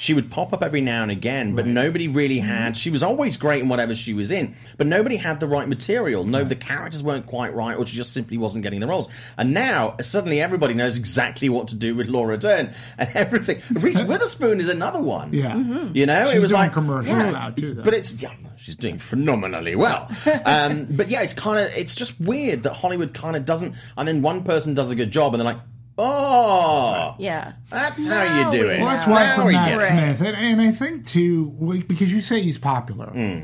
[0.00, 2.74] she would pop up every now and again, but nobody really had.
[2.74, 6.24] She was always great in whatever she was in, but nobody had the right material.
[6.24, 9.10] No, the characters weren't quite right, or she just simply wasn't getting the roles.
[9.36, 13.60] And now suddenly everybody knows exactly what to do with Laura Dern and everything.
[13.78, 15.34] Reese Witherspoon is another one.
[15.34, 15.54] Yeah.
[15.92, 17.82] you know, She's it was doing like commercials yeah, now, too, though.
[17.82, 20.10] But it's yeah, she's doing phenomenally well.
[20.46, 24.08] um, but yeah, it's kind of it's just weird that Hollywood kind of doesn't, and
[24.08, 25.62] then one person does a good job, and they're like,
[26.00, 27.52] oh, Yeah.
[27.70, 28.80] that's Now how you do it.
[28.80, 29.12] Well, that's Yeah.
[29.12, 29.88] why Now for we Matt get.
[29.88, 33.42] Smith, and, and I think too, like, because you say he's popular, Hmm.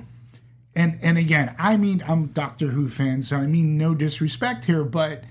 [0.75, 4.85] and and again, I mean, I'm Doctor Who fan, so I mean no disrespect here,
[4.85, 5.25] but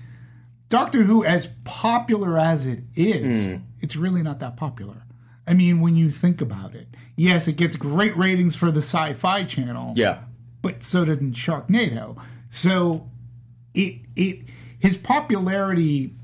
[0.68, 3.56] Doctor Who, as popular as it is, Hmm.
[3.80, 5.02] it's really not that popular.
[5.48, 9.44] I mean, when you think about it, yes, it gets great ratings for the Sci-Fi
[9.44, 10.18] Channel, Yeah.
[10.60, 12.16] but so did Sharknado.
[12.50, 13.08] So
[13.74, 14.40] it it
[14.80, 16.14] his popularity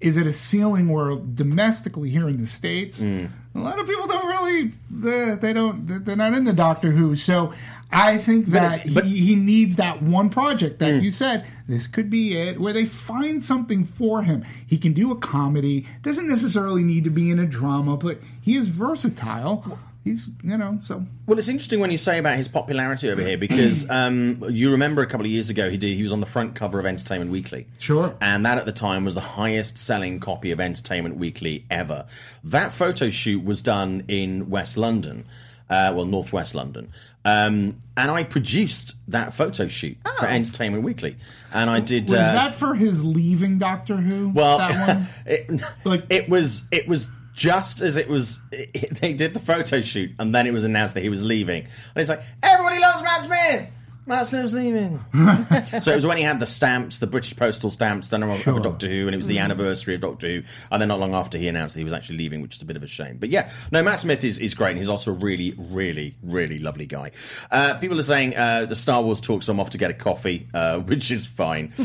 [0.00, 3.30] is at a ceiling where domestically here in the states, Mm.
[3.54, 7.14] a lot of people don't really they, they don't they're not into Doctor Who.
[7.14, 7.54] So
[7.90, 9.08] I think that but- Mm.
[9.08, 12.84] he, he needs that one project that you said this could be it where they
[12.84, 14.44] find something for him.
[14.66, 18.56] He can do a comedy, doesn't necessarily need to be in a drama, but he
[18.56, 19.78] is versatile.
[20.06, 23.36] He's you know so Well, it's interesting when you say about his popularity over here
[23.36, 26.26] because um, you remember a couple of years ago he did he was on the
[26.26, 27.66] front cover of Entertainment Weekly.
[27.78, 28.14] Sure.
[28.20, 32.06] And that at the time was the highest selling copy of Entertainment Weekly ever.
[32.44, 35.24] That photo shoot was done in West London,
[35.68, 36.92] uh, well, Northwest London.
[37.24, 41.16] Um, and I produced that photo shoot for Entertainment Weekly.
[41.52, 42.04] And I did.
[42.04, 44.28] was uh, that for his leaving Doctor Who?
[44.28, 45.08] well, that one.
[45.26, 45.50] it,
[45.84, 48.40] Like- it was it was just as it was.
[48.50, 51.62] It, they did the photo shoot, and then it was announced that he was leaving,
[51.62, 51.70] and
[52.00, 53.68] it's like everybody loves Matt Smith.
[54.08, 55.04] Matt Smith's leaving.
[55.80, 58.62] so it was when he had the stamps, the British postal stamps done of, of
[58.62, 60.42] Doctor Who, and it was the anniversary of Doctor Who.
[60.70, 62.64] And then not long after he announced that he was actually leaving, which is a
[62.64, 63.16] bit of a shame.
[63.18, 66.60] But yeah, no, Matt Smith is, is great, and he's also a really, really, really
[66.60, 67.10] lovely guy.
[67.50, 69.94] Uh, people are saying uh, the Star Wars talk, so I'm off to get a
[69.94, 71.72] coffee, uh, which is fine.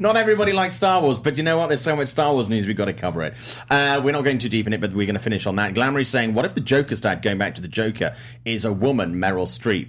[0.00, 1.66] Not everybody likes Star Wars, but you know what?
[1.66, 3.34] There's so much Star Wars news, we've got to cover it.
[3.68, 5.74] Uh, we're not going too deep in it, but we're going to finish on that.
[5.74, 8.72] Glamour is saying, what if the Joker's dad, going back to the Joker, is a
[8.72, 9.87] woman, Meryl Streep?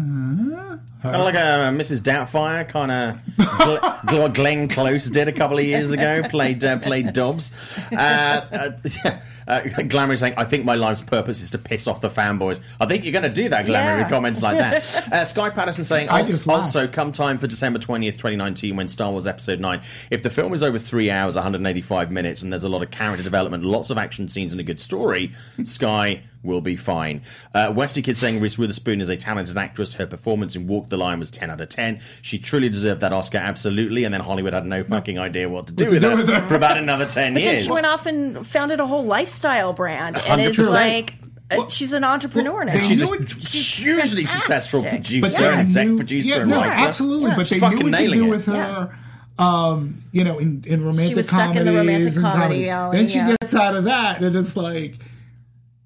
[0.00, 0.89] 嗯。
[1.02, 2.00] Kind of like a Mrs.
[2.00, 6.78] Doubtfire, kind of gl- gl- Glenn Close did a couple of years ago, played uh,
[6.78, 7.50] played Dobbs.
[7.90, 8.74] Uh,
[9.06, 9.10] uh,
[9.48, 12.60] uh, Glamour is saying, I think my life's purpose is to piss off the fanboys.
[12.78, 14.02] I think you're going to do that, Glamour, Yeah.
[14.02, 14.70] with comments like that.
[15.10, 19.10] Uh, Sky Patterson saying, I also, also come time for December 20th, 2019, when Star
[19.10, 19.80] Wars Episode 9.
[20.10, 23.24] If the film is over three hours, 185 minutes, and there's a lot of character
[23.24, 25.32] development, lots of action scenes, and a good story,
[25.64, 27.22] Sky will be fine.
[27.54, 29.94] Uh, Westy Kid saying Reese Witherspoon is a talented actress.
[29.94, 32.00] Her performance in Walk the Line was 10 out of 10.
[32.22, 35.72] She truly deserved that Oscar, absolutely, and then Hollywood had no fucking idea what to
[35.72, 36.46] do, to with, her with her.
[36.46, 37.64] for about another 10 Then years.
[37.64, 40.72] she went off and founded a whole lifestyle brand, and is 100%.
[40.74, 41.14] like,
[41.52, 42.74] uh, she's an entrepreneur now.
[42.74, 46.58] they She's a knew it- hugely successful producer they and exec producer yeah, and no,
[46.60, 46.70] writer.
[46.88, 47.30] absolutely.
[47.30, 47.36] Yeah.
[47.36, 48.30] But She's they knew what to nailing do it.
[48.30, 48.96] with her.
[49.38, 52.98] Um, you know, in, in romantic She was stuck in the romantic and comedy alley,
[52.98, 53.36] Then she yeah.
[53.40, 54.96] gets out of that, and it's like,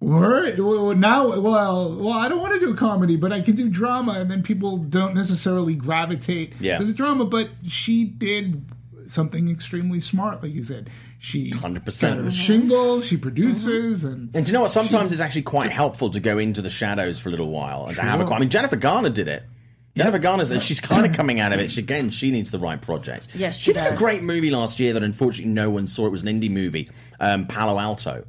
[0.04, 0.58] what?
[0.58, 4.12] Well, now, well, well, I don't want to do comedy, but I can do drama,
[4.12, 6.78] and then people don't necessarily gravitate Yeah.
[6.78, 7.24] to the drama.
[7.24, 8.64] But she did
[9.06, 10.90] something extremely smart, like you said.
[11.18, 12.16] She 100%.
[12.16, 13.06] got her shingles.
[13.06, 14.70] She produces, and And do you know what?
[14.70, 17.96] Sometimes it's actually quite helpful to go into the shadows for a little while and
[17.96, 18.24] to have a.
[18.24, 19.42] I mean, Jennifer Garner did it.
[19.96, 21.70] Jennifer Garner's and she's kind of coming out of it.
[21.70, 23.28] She, again, she needs the right project.
[23.36, 26.06] Yes, she she did a great movie last year that unfortunately no one saw.
[26.06, 26.90] It was an indie movie,
[27.20, 28.24] um, Palo Alto.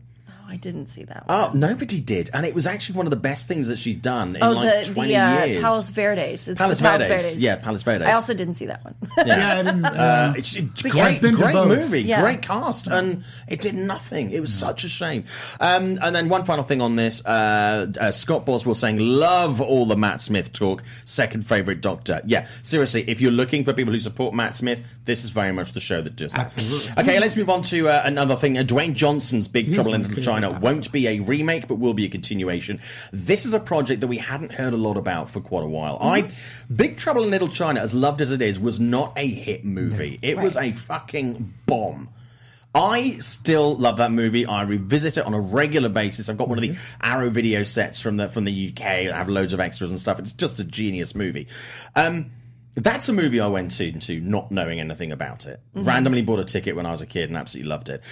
[0.45, 1.38] Oh, I didn't see that one.
[1.38, 4.36] Oh, nobody did, and it was actually one of the best things that she's done
[4.36, 5.62] in Oh, like the, twenty the uh, years.
[5.62, 6.47] Palos Verdes.
[6.47, 7.38] It's Palos the Palos Verdes.
[7.38, 8.05] Yeah, Palos Verdes.
[8.08, 8.95] I also didn't see that one.
[9.25, 9.86] yeah, I didn't.
[9.86, 11.21] Uh, it's it's But great, yes.
[11.21, 12.21] Been to great movie, Yeah.
[12.21, 14.31] great cast, and it did nothing.
[14.31, 15.25] It was such a shame.
[15.60, 19.86] Um, and then one final thing on this: uh, uh, Scott Boswell saying, "Love all
[19.86, 20.84] the Matt Smith talk.
[21.05, 25.23] Second favorite Doctor." Yeah, seriously, if you're looking for people who support Matt Smith, this
[25.23, 26.47] is very much the show that does that.
[26.47, 26.91] Absolutely.
[27.03, 28.58] Okay, let's move on to uh, another thing.
[28.58, 31.93] Uh, Dwayne Johnson's Big Trouble in Little favorite China won't be a remake, but will
[31.93, 32.80] be a continuation.
[33.12, 36.00] This is a project that we hadn't heard a lot about for quite a while.
[36.00, 36.28] Mm-hmm.
[36.28, 39.63] I, Big Trouble in Little China, as loved as it is, was not a hit
[39.65, 40.19] movie.
[40.21, 42.10] It was a fucking bomb.
[42.74, 44.45] I still love that movie.
[44.45, 46.28] I revisit it on a regular basis.
[46.28, 47.02] I've got one of the mm-hmm.
[47.02, 48.86] Arrow video sets from the from the UK.
[48.86, 50.19] I have loads of extras and stuff.
[50.19, 51.48] It's just a genius movie.
[51.95, 52.32] Um,
[52.76, 55.62] that's a movie I went to, to not knowing anything about it.
[55.74, 55.88] Mm-hmm.
[55.88, 58.04] Randomly bought a ticket when I was a kid and absolutely loved it.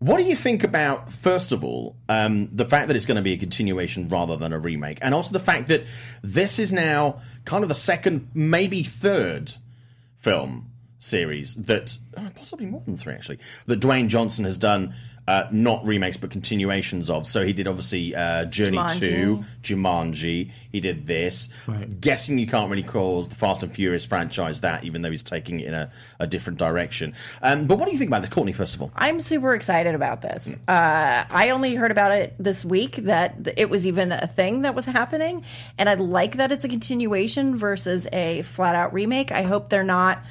[0.00, 3.22] What do you think about, first of all, um, the fact that it's going to
[3.22, 5.84] be a continuation rather than a remake, and also the fact that
[6.22, 9.52] this is now kind of the second, maybe third
[10.16, 14.94] film series that oh, possibly more than three actually that Dwayne Johnson has done
[15.28, 17.26] uh, not remakes but continuations of.
[17.26, 18.98] So he did obviously uh, Journey Jumanji.
[18.98, 20.50] Two, Jumanji.
[20.72, 21.50] He did this.
[21.66, 22.00] Right.
[22.00, 25.60] Guessing you can't really call the Fast and Furious franchise that, even though he's taking
[25.60, 27.12] it in a, a different direction.
[27.42, 28.54] Um, but what do you think about this, Courtney?
[28.54, 30.48] First of all, I'm super excited about this.
[30.66, 34.74] Uh, I only heard about it this week that it was even a thing that
[34.74, 35.44] was happening,
[35.76, 39.30] and I like that it's a continuation versus a flat out remake.
[39.30, 40.22] I hope they're not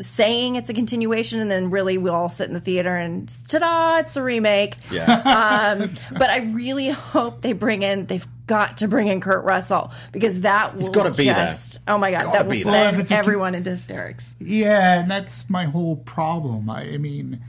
[0.00, 3.98] saying it's a continuation and then really we all sit in the theater and ta-da
[3.98, 8.88] it's a remake yeah, um, but i really hope they bring in they've got to
[8.88, 11.34] bring in kurt russell because that will gotta be there.
[11.34, 12.72] just oh my god gotta that will be there.
[12.72, 16.68] Well, if send it's a- everyone into hysterics Yeah, and that's my whole problem.
[16.68, 17.42] I, I mean,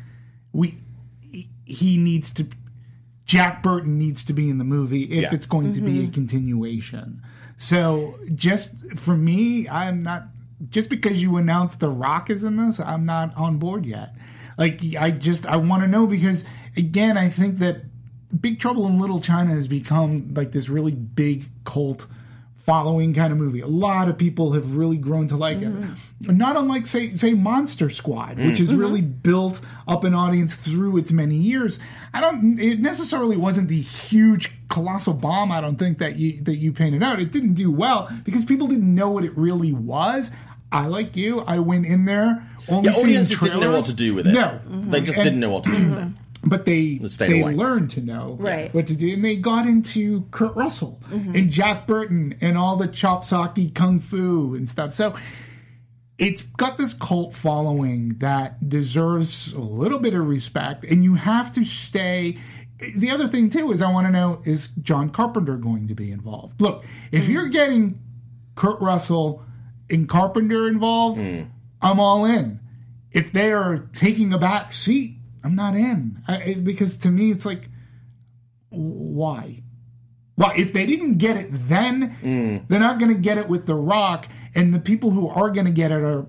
[0.53, 0.77] we
[1.21, 2.47] he- he needs to.
[3.25, 5.33] Jack Burton needs to be in the movie if Yeah.
[5.33, 7.21] it's going to be a continuation.
[7.57, 10.27] So, just for me, I'm not.
[10.69, 14.15] Just because you announced The Rock is in this, I'm not on board yet.
[14.57, 16.43] Like, I just I want to know because
[16.75, 17.81] again, I think that
[18.39, 22.07] Big Trouble in Little China has become like this really big cult
[22.67, 23.61] following kind of movie.
[23.61, 25.73] A lot of people have really grown to like it.
[25.73, 26.37] Mm-hmm.
[26.37, 28.47] Not unlike say say Monster Squad, mm.
[28.47, 28.79] which has mm-hmm.
[28.79, 31.79] really built up an audience through its many years.
[32.13, 36.57] I don't it necessarily wasn't the huge colossal bomb I don't think that you that
[36.57, 37.21] you painted out.
[37.21, 40.29] It didn't do well because people didn't know what it really was.
[40.71, 41.41] I like you.
[41.41, 42.91] I went in there only yeah.
[42.93, 44.31] seeing Audiences didn't know what to do with it.
[44.31, 44.91] No, mm-hmm.
[44.91, 46.07] they just And- didn't know what to do with it.
[46.45, 47.55] but they they away.
[47.55, 48.73] learned to know Right.
[48.73, 51.35] what to do, and they got into Kurt Russell mm-hmm.
[51.35, 54.93] and Jack Burton and all the chop socky kung fu and stuff.
[54.93, 55.15] So
[56.17, 61.51] it's got this cult following that deserves a little bit of respect, and you have
[61.53, 62.37] to stay.
[62.95, 66.11] The other thing too is I want to know is John Carpenter going to be
[66.11, 66.61] involved?
[66.61, 67.29] Look, if mm.
[67.29, 67.99] you're getting
[68.55, 69.43] Kurt Russell
[69.89, 71.43] and Carpenter involved, hmm.
[71.81, 72.59] I'm all in.
[73.11, 77.45] If they are taking a back seat, I'm not in I, because to me it's
[77.45, 77.69] like,
[78.69, 79.63] why?
[80.35, 82.57] Well, if they didn't get it then, hmm.
[82.67, 85.65] they're not going to get it with The Rock, and the people who are going
[85.65, 86.27] to get it are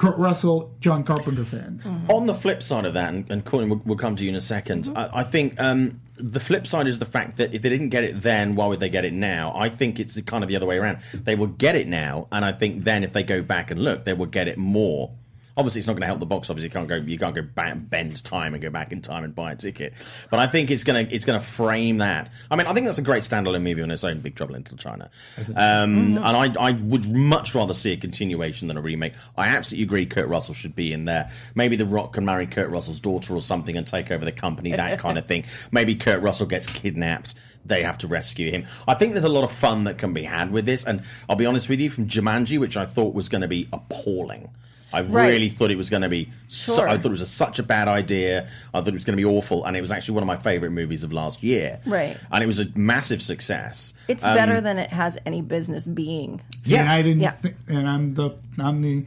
[0.00, 1.86] Kurt Russell, John Carpenter fans.
[2.08, 4.34] On the flip side of that, and, and Courtney, we'll, we'll come to you in
[4.34, 7.68] a 2nd I, I think um, the flip side is the fact that if they
[7.68, 9.52] didn't get it then, why would they get it now?
[9.54, 11.00] I think it's kind of the other way around.
[11.12, 14.06] They will get it now, and I think then if they go back and look,
[14.06, 15.10] they will get it more.
[15.56, 16.62] Obviously, it's not going to help the box office.
[16.62, 16.96] You can't go.
[16.96, 19.94] You can't go back, bend time and go back in time and buy a ticket.
[20.30, 22.30] But I think it's going to it's going to frame that.
[22.50, 24.20] I mean, I think that's a great standalone movie on its own.
[24.20, 25.10] Big Trouble in Little China,
[25.56, 29.14] um, and I I would much rather see a continuation than a remake.
[29.36, 30.06] I absolutely agree.
[30.06, 31.30] Kurt Russell should be in there.
[31.54, 34.72] Maybe The Rock can marry Kurt Russell's daughter or something and take over the company.
[34.72, 35.44] That kind of thing.
[35.72, 37.34] Maybe Kurt Russell gets kidnapped.
[37.64, 38.66] They have to rescue him.
[38.88, 40.84] I think there's a lot of fun that can be had with this.
[40.84, 43.68] And I'll be honest with you, from Jumanji, which I thought was going to be
[43.72, 44.50] appalling.
[44.92, 45.26] I Right.
[45.28, 46.30] really thought it was going to be.
[46.48, 46.88] So, Sure.
[46.88, 48.48] I thought it was a, such a bad idea.
[48.74, 50.36] I thought it was going to be awful, and it was actually one of my
[50.36, 51.78] favorite movies of last year.
[51.86, 52.16] Right.
[52.32, 53.94] and it was a massive success.
[54.08, 56.80] it's better than it has any business being Yeah.
[56.80, 57.20] and I didn't.
[57.20, 57.30] Yeah.
[57.32, 59.06] thi- and I'm the I'm the.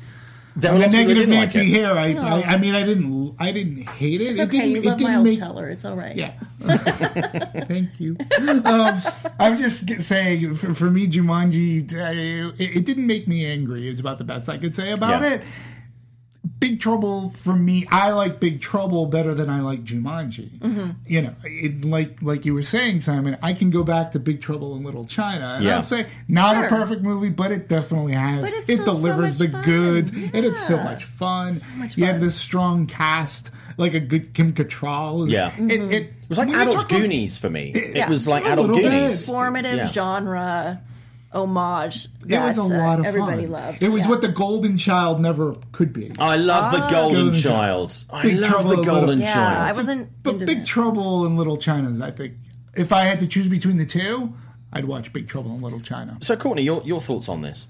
[0.55, 1.91] There I'm were the lots of people negative who didn't like Nancy here.
[1.91, 4.25] I, I I mean I didn't I didn't hate it.
[4.27, 4.57] It's it okay.
[4.59, 5.67] didn't, You it love didn't Miles make, Teller.
[5.67, 6.15] It's all right.
[6.15, 6.33] Yeah.
[7.67, 8.15] Thank you.
[8.65, 9.01] Um,
[9.39, 13.89] I'm just saying, for, for me, Jumanji, uh, it, it didn't make me angry.
[13.89, 15.33] Is about the best I could say about Yeah.
[15.33, 15.41] it.
[16.63, 20.60] Big Trouble for me, I like Big Trouble better than I like Jumanji.
[20.60, 20.89] Mm-hmm.
[21.06, 24.41] You know, it, like like you were saying, Simon, I can go back to Big
[24.41, 25.78] Trouble in Little China, and Yeah.
[25.78, 28.41] I'll say not a perfect movie, but it definitely has.
[28.41, 29.63] But it's it still so delivers much the fun.
[29.65, 31.60] goods, and it's so much fun.
[31.78, 35.30] much You have this strong cast, like a good Kim Cattrall.
[35.30, 35.52] Yeah.
[35.58, 37.71] it, it, It was like adult talk about- Goonies for me.
[37.73, 38.10] It Yeah.
[38.10, 38.89] was like adult little bit.
[39.02, 39.26] Goonies.
[39.26, 39.91] formative Yeah.
[39.91, 40.82] genre
[41.33, 43.51] homage It that was a uh, lot of everybody fun.
[43.51, 43.83] loves.
[43.83, 44.09] It was Yeah.
[44.09, 46.11] what the Golden Child never could be.
[46.19, 46.89] Oh, I love the ah.
[46.89, 48.05] Golden Golden Child.
[48.11, 49.57] I Big love Trouble the in Little- Golden yeah, Child.
[49.57, 50.67] I wasn't But into Big that.
[50.67, 52.33] Trouble in Little China is, I think,
[52.75, 54.33] if I had to choose between the two,
[54.71, 56.17] I'd watch Big Trouble in Little China.
[56.21, 57.67] So, Courtney, your your thoughts on this?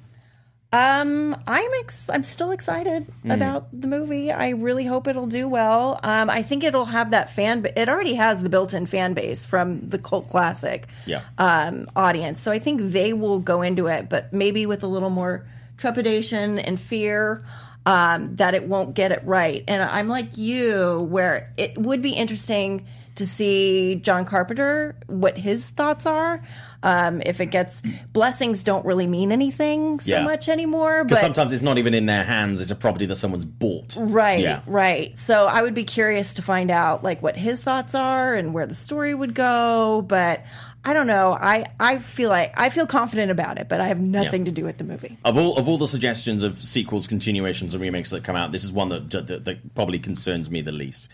[0.74, 4.32] Um, I'm ex- I'm still excited about the movie.
[4.32, 6.00] I really hope it'll do well.
[6.02, 7.62] Um, I think it'll have that fan.
[7.62, 10.88] Ba- it already has the built-in fan base from the cult classic.
[11.06, 11.22] Yeah.
[11.38, 12.42] Um, audience.
[12.42, 15.46] So I think they will go into it, but maybe with a little more
[15.78, 17.46] trepidation and fear.
[17.86, 19.62] Um, that it won't get it right.
[19.68, 25.70] And I'm like you, where it would be interesting to see John Carpenter, what his
[25.70, 26.42] thoughts are.
[26.84, 30.24] Um, if it gets blessings don't really mean anything so Yeah.
[30.24, 31.04] much anymore.
[31.06, 33.96] Because sometimes it's not even in their hands; it's a property that someone's bought.
[34.00, 34.60] right, Yeah.
[34.68, 35.18] right.
[35.18, 38.66] So I would be curious to find out like what his thoughts are and where
[38.68, 40.04] the story would go.
[40.08, 40.42] But
[40.86, 41.32] I don't know.
[41.32, 44.46] I I feel like I feel confident about it, but I have nothing Yeah.
[44.48, 45.18] to do with the movie.
[45.24, 48.66] Of all of all the suggestions of sequels, continuations, and remakes that come out, this
[48.66, 51.08] is one that that, that probably concerns me the least.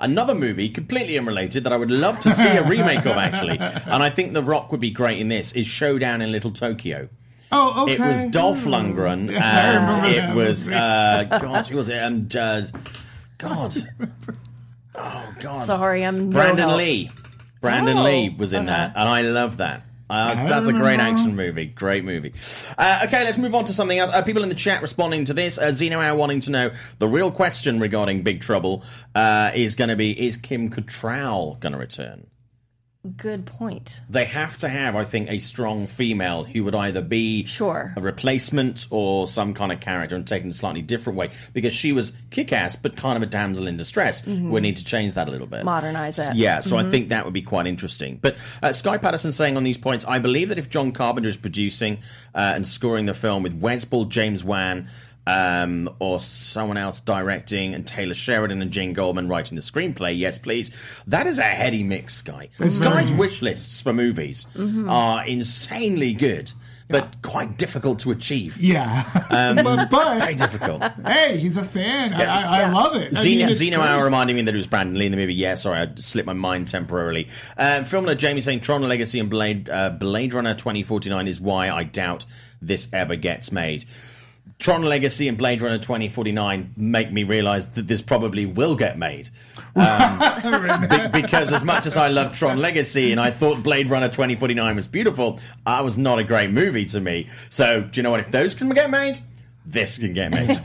[0.00, 1.64] Another movie, completely unrelated.
[1.64, 4.70] that I would love to see a remake of actually, and I think The Rock
[4.70, 5.52] would be great in this.
[5.52, 7.08] Is Showdown in Little Tokyo.
[7.50, 7.94] Oh, okay.
[7.94, 11.96] It was Dolph Lundgren, I and remember it that was uh, God, who was it?
[11.96, 12.62] And uh,
[13.38, 13.74] God,
[14.94, 16.78] oh God, Sorry, I'm no Brandon help.
[16.78, 17.10] Lee.
[17.60, 19.82] Brandon Oh, Lee was in that, and I love that.
[20.08, 21.66] Uh, that's a great action movie.
[21.66, 22.32] Great movie.
[22.78, 24.12] Uh, okay, let's move on to something else.
[24.12, 25.58] Uh, people in the chat responding to this.
[25.58, 28.84] Uh, Zeno Hour wanting to know the real question regarding Big Trouble
[29.16, 32.28] uh, is going to be: Is Kim Cattrall going to return?
[33.16, 34.00] Good point.
[34.08, 37.92] They have to have, I think, a strong female who would either be Sure.
[37.96, 41.92] a replacement or some kind of character and taken a slightly different way because she
[41.92, 44.24] was kick-ass but kind of a damsel in distress.
[44.26, 46.34] We need to change that a little bit, Modernize it.
[46.36, 48.18] Yeah, so I think that would be quite interesting.
[48.20, 51.36] But uh, Sky Patterson saying on these points, I believe that if John Carpenter is
[51.36, 51.98] producing
[52.34, 54.88] uh, and scoring the film with Wes Ball, James Wan.
[55.28, 60.16] Um, or someone else directing, and Taylor Sheridan and Jane Goldman writing the screenplay.
[60.16, 60.70] Yes, please.
[61.08, 62.48] That is a heady mix, Sky.
[62.64, 64.46] Sky's wish lists for movies
[64.88, 66.52] are insanely good,
[66.88, 68.60] but quite difficult to achieve.
[68.60, 69.56] Yeah, Um,
[69.90, 70.84] but, Very difficult.
[71.04, 72.14] hey, he's a fan.
[72.14, 72.72] I, I, I Yeah.
[72.72, 73.16] love it.
[73.16, 73.80] I Zeno, mean, it's Zeno.
[73.80, 75.34] Hour reminding me that it was Brandon Lee in the movie.
[75.34, 77.26] Yeah, sorry, I slipped my mind temporarily.
[77.58, 81.82] Um, film Jamie saying Tron Legacy and Blade uh, Blade Runner 2049 is why I
[81.82, 82.26] doubt
[82.62, 83.86] this ever gets made.
[84.58, 89.28] Tron Legacy and Blade Runner 2049 make me realize that this probably will get made.
[89.74, 90.18] Um,
[91.12, 94.76] be- because as much as I love Tron Legacy and I thought Blade Runner 2049
[94.76, 97.28] was beautiful, that was not a great movie to me.
[97.50, 98.20] So, do you know what?
[98.20, 99.18] If those can get made,
[99.66, 100.58] this can get made.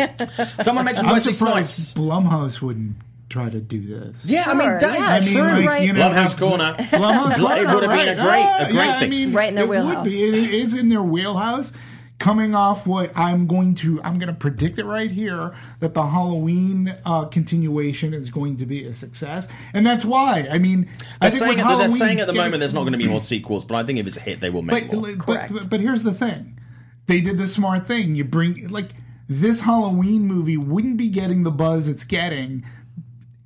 [0.61, 1.93] Someone mentioned I'm Wesley surprised Snipes.
[1.93, 2.95] Blumhouse wouldn't
[3.27, 4.23] try to do this.
[4.25, 5.13] Yeah, I mean Sure, that is yeah.
[5.15, 5.59] I mean, true.
[5.61, 5.81] like, right.
[5.87, 6.75] you know, Blumhouse Corner.
[6.77, 8.17] Blumhouse It would have Corner, been a right.
[8.25, 9.09] great, Ah, a great yeah, I thing.
[9.09, 10.05] mean, Right in their it would wheelhouse.
[10.07, 10.23] be.
[10.27, 11.73] It is in their wheelhouse.
[12.21, 16.05] Coming off what I'm going to, I'm going to predict it right here that the
[16.05, 20.47] Halloween uh, continuation is going to be a success, and that's why.
[20.51, 20.87] I mean,
[21.19, 22.91] they're think saying, with at the, they're saying at the getting- moment there's not going
[22.91, 24.97] to be more sequels, but I think if it's a hit, they will make but,
[24.97, 25.15] more.
[25.15, 25.51] but, Correct.
[25.51, 26.59] but, but here's the thing.
[27.07, 28.13] They did the smart thing.
[28.13, 28.91] You bring like
[29.27, 32.63] this Halloween movie wouldn't be getting the buzz it's getting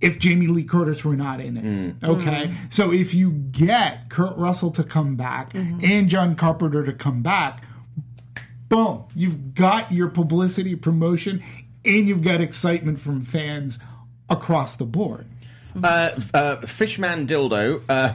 [0.01, 1.63] if Jamie Lee Curtis were not in it.
[1.63, 2.03] Mm.
[2.03, 2.47] Okay.
[2.47, 2.73] Mm.
[2.73, 5.79] So if you get Kurt Russell to come back mm-hmm.
[5.81, 7.63] and John Carpenter to come back,
[8.69, 11.43] boom, you've got your publicity promotion
[11.83, 13.79] and you've got excitement from fans
[14.29, 15.27] across the board.
[15.81, 17.81] Uh, uh, Fishman Dildo.
[17.89, 18.13] Uh,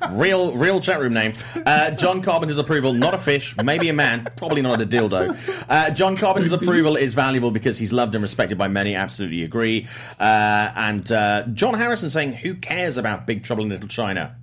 [0.10, 1.34] real, real chat room name.
[1.66, 5.36] Uh, John Carpenter's approval, not a fish, maybe a man, probably not a dildo.
[5.68, 8.94] Uh, John Carpenter's approval is valuable because he's loved and respected by many.
[8.94, 9.86] Absolutely agree.
[10.18, 14.36] Uh, and uh, John Harrison saying, "Who cares about Big Trouble in Little China?"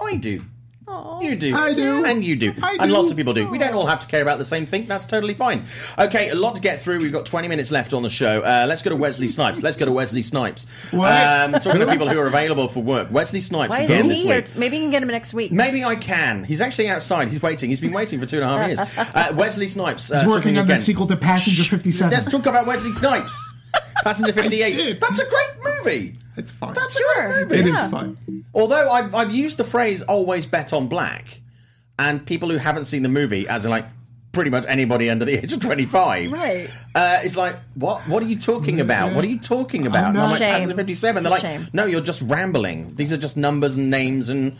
[0.00, 0.44] I do.
[1.20, 1.54] You do.
[1.56, 2.04] I do.
[2.04, 2.52] And you do.
[2.62, 2.94] I and do.
[2.94, 3.48] lots of people do.
[3.48, 4.86] We don't all have to care about the same thing.
[4.86, 5.64] That's totally fine.
[5.98, 6.98] Okay, a lot to get through.
[6.98, 8.42] We've got 20 minutes left on the show.
[8.42, 9.62] Uh, let's go to Wesley Snipes.
[9.62, 10.66] Let's go to Wesley Snipes.
[10.92, 13.10] Um, talking to people who are available for work.
[13.10, 14.36] Wesley Snipes Why again isn't this he here?
[14.36, 14.56] week.
[14.56, 15.52] Maybe you can get him next week.
[15.52, 16.44] Maybe I can.
[16.44, 17.28] He's actually outside.
[17.28, 17.70] He's waiting.
[17.70, 18.80] He's been waiting for two and a half years.
[19.14, 20.10] Uh, Wesley Snipes.
[20.10, 20.78] Uh, He's working on again.
[20.78, 22.10] the sequel to Passenger 57.
[22.10, 23.32] Let's talk about Wesley Snipes.
[24.02, 25.00] Passenger 58.
[25.00, 26.18] That's a great movie.
[26.36, 26.74] It's fine.
[26.74, 27.26] That's a Sure.
[27.28, 27.60] great movie.
[27.60, 27.88] It is Yeah.
[27.88, 28.44] fun.
[28.54, 31.40] Although I've, I've used the phrase always bet on black,
[31.98, 33.86] and people who haven't seen the movie, as in like
[34.32, 36.68] pretty much anybody under the age of 25, Right.
[36.96, 39.14] uh, it's like, what What are you talking about?
[39.14, 40.08] What are you talking about?
[40.08, 40.52] And I'm like, Shame.
[40.54, 41.22] Passenger 57.
[41.22, 41.68] They're like, shame.
[41.72, 42.96] no, you're just rambling.
[42.96, 44.56] These are just numbers and names and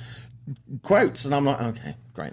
[0.82, 1.24] quotes.
[1.24, 2.32] And I'm like, okay, great.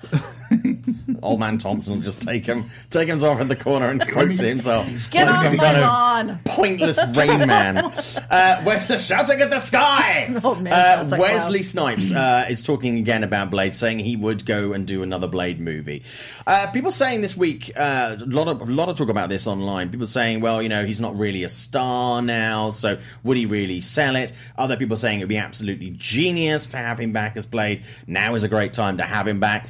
[1.23, 4.35] Old man Thompson will just take him, take him off in the corner and quote
[4.35, 4.87] to himself.
[5.11, 6.43] Get Like off some my kind of.
[6.45, 7.77] Pointless Rain Man.
[7.77, 10.33] Uh, where's the shouting at the sky?
[10.43, 11.65] Old man uh, Wesley loud.
[11.65, 15.59] Snipes uh, is talking again about Blade, saying he would go and do another Blade
[15.59, 16.03] movie.
[16.45, 19.47] Uh, people saying this week, uh, a lot of a lot of talk about this
[19.47, 19.89] online.
[19.89, 23.81] People saying, well, you know, he's not really a star now, so would he really
[23.81, 24.31] sell it?
[24.57, 27.83] Other people saying it'd be absolutely genius to have him back as Blade.
[28.07, 29.67] Now is a great time to have him back.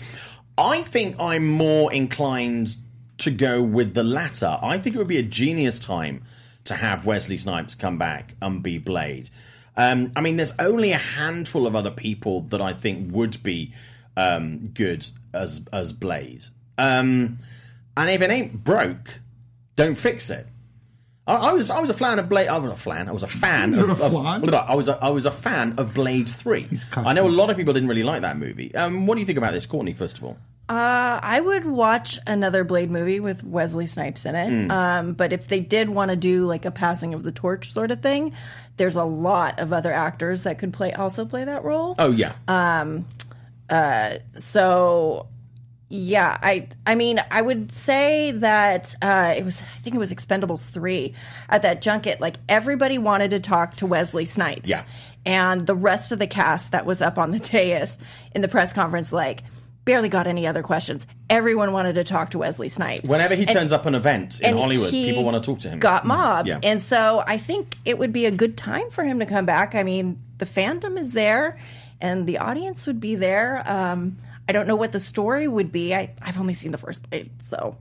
[0.58, 2.76] I think I'm more inclined
[3.20, 4.58] to go with the latter.
[4.62, 6.24] I think it would be a genius time
[6.66, 9.30] to have Wesley Snipes come back and be Blade.
[9.78, 13.74] Um, I mean, there's only a handful of other people that I think would be
[14.18, 16.46] um, good as as Blade.
[16.78, 17.38] Um,
[17.96, 19.22] and if it ain't broke,
[19.76, 20.48] don't fix it.
[21.28, 22.48] I, I was I was a fan of Blade.
[22.48, 23.08] I was a fan.
[23.08, 24.54] I was a fan You're of, a of- flan?
[24.54, 26.68] I was a, I was a fan of Blade Three.
[26.96, 28.74] I know a lot of people didn't really like that movie.
[28.76, 29.94] Um, what do you think about this, Courtney?
[29.94, 30.38] First of all,
[30.70, 34.50] Uh, I would watch another Blade movie with Wesley Snipes in it.
[34.50, 34.72] Hmm.
[34.72, 37.92] Um, but if they did want to do like a passing of the torch sort
[37.92, 38.34] of thing,
[38.78, 41.96] there's a lot of other actors that could play also play that role.
[42.00, 43.06] oh yeah, Um,
[43.70, 45.28] uh, So
[45.92, 50.14] yeah, I I mean I would say that uh, it was I think it was
[50.14, 51.14] Expendables three
[51.50, 52.22] at that junket.
[52.22, 54.70] Like everybody wanted to talk to Wesley Snipes.
[54.70, 54.84] Yeah.
[55.26, 58.00] and the rest of the cast that was up on the dais
[58.34, 59.44] in the press conference, like,
[59.86, 61.06] barely got any other questions.
[61.30, 63.10] Everyone wanted to talk to Wesley Snipes.
[63.10, 65.80] Whenever he And- turns up an event in Hollywood, people want to talk to him.
[65.80, 66.60] Got mobbed, Yeah.
[66.64, 69.76] and so I think it would be a good time for him to come back.
[69.76, 71.60] I mean, the fandom is there,
[72.00, 73.64] and the audience would be there.
[73.68, 74.18] Um,
[74.52, 75.96] I don't know what the story would be.
[75.96, 77.78] I, I've only seen the first Blade, so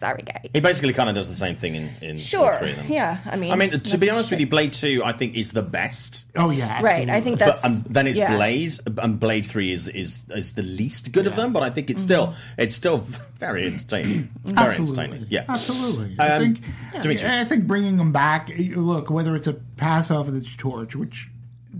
[0.00, 0.48] sorry, guys.
[0.54, 2.86] He basically kind of does the same thing in, in all Sure, three of them.
[2.88, 3.18] yeah.
[3.26, 5.62] I mean, I mean, to be honest with you, Blade Two, I think is the
[5.62, 6.24] best.
[6.34, 7.10] Oh yeah, right?
[7.10, 8.34] I think that's but um, then it's yeah.
[8.34, 11.52] Blade, and Blade Three is is is the least good of them.
[11.52, 12.60] But I think it's still Mm-hmm.
[12.62, 12.96] it's still
[13.38, 14.30] very entertaining.
[14.44, 15.02] Very Absolutely.
[15.04, 15.26] entertaining.
[15.30, 16.16] Yeah, absolutely.
[16.18, 17.28] I Um, think Dimitri.
[17.28, 18.50] I think bringing them back.
[18.58, 21.28] Look, whether it's a pass off of the torch, which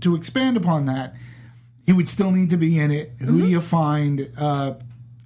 [0.01, 1.15] to expand upon that,
[1.85, 3.11] he would still need to be in it.
[3.19, 3.37] Who Mm-hmm.
[3.39, 4.73] do you find uh,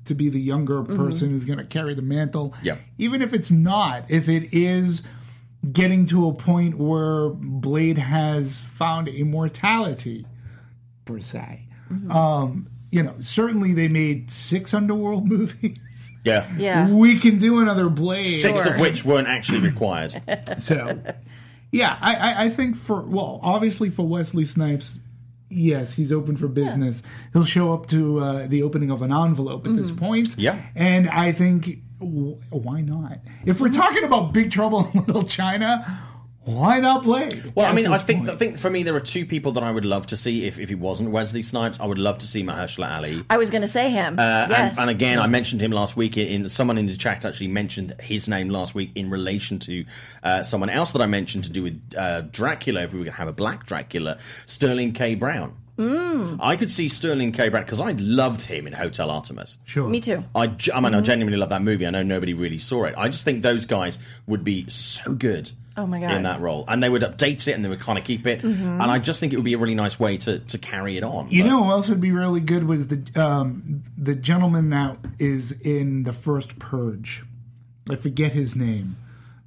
[0.05, 2.53] to be the younger person who's going to carry the mantle?
[2.63, 2.77] Yeah.
[2.97, 5.03] even if it's not, if it is
[5.71, 10.25] getting to a point where Blade has found immortality,
[11.05, 11.63] per se.
[12.09, 15.77] Um, you know, certainly they made six underworld movies.
[16.23, 16.89] yeah, Yeah.
[16.89, 18.41] We can do another Blade.
[18.41, 20.15] Six of which weren't actually required.
[20.57, 21.01] So,
[21.71, 24.99] yeah, I, I, I think for well, obviously for Wesley Snipes,
[25.49, 27.03] yes, he's open for business.
[27.33, 30.37] He'll show up to uh, the opening of an envelope at this point.
[30.37, 30.59] Yeah.
[30.75, 33.19] and I think w- why not?
[33.45, 35.85] If we're talking about Big Trouble in Little China,
[36.47, 37.51] why not Blade?
[37.55, 38.29] Well, I mean, I think point?
[38.29, 40.59] I think for me there are two people that I would love to see if,
[40.59, 41.77] if he wasn't Wesley Snipes.
[41.77, 43.23] I would love to see Mahershala Ali.
[43.29, 44.17] I was going to say him.
[44.17, 44.71] Uh, yes.
[44.71, 46.15] and, and again, I mentioned him last week.
[46.15, 49.83] In, in someone in the chat actually mentioned his name last week in relation to
[50.23, 52.83] uh, someone else that I mentioned to do with uh, Dracula.
[52.83, 55.15] If we were going to have a black Dracula, Sterling K.
[55.15, 55.53] Brown.
[55.77, 56.39] Mm.
[56.41, 57.49] I could see Sterling K.
[57.49, 59.57] Brown because I loved him in Hotel Artemis.
[59.65, 59.87] sure.
[59.87, 60.23] Me too.
[60.33, 61.85] I, I mean, I genuinely love that movie.
[61.85, 62.95] I know nobody really saw it.
[62.97, 65.51] I just think those guys would be so good.
[65.77, 66.11] Oh my God.
[66.11, 68.43] In that role, and they would update it, and they would kind of keep it,
[68.43, 71.03] and I just think it would be a really nice way to, to carry it
[71.03, 71.29] on.
[71.29, 74.97] You But- know who else would be really good was the um, the gentleman that
[75.19, 77.23] is in the first Purge.
[77.89, 78.97] I forget his name,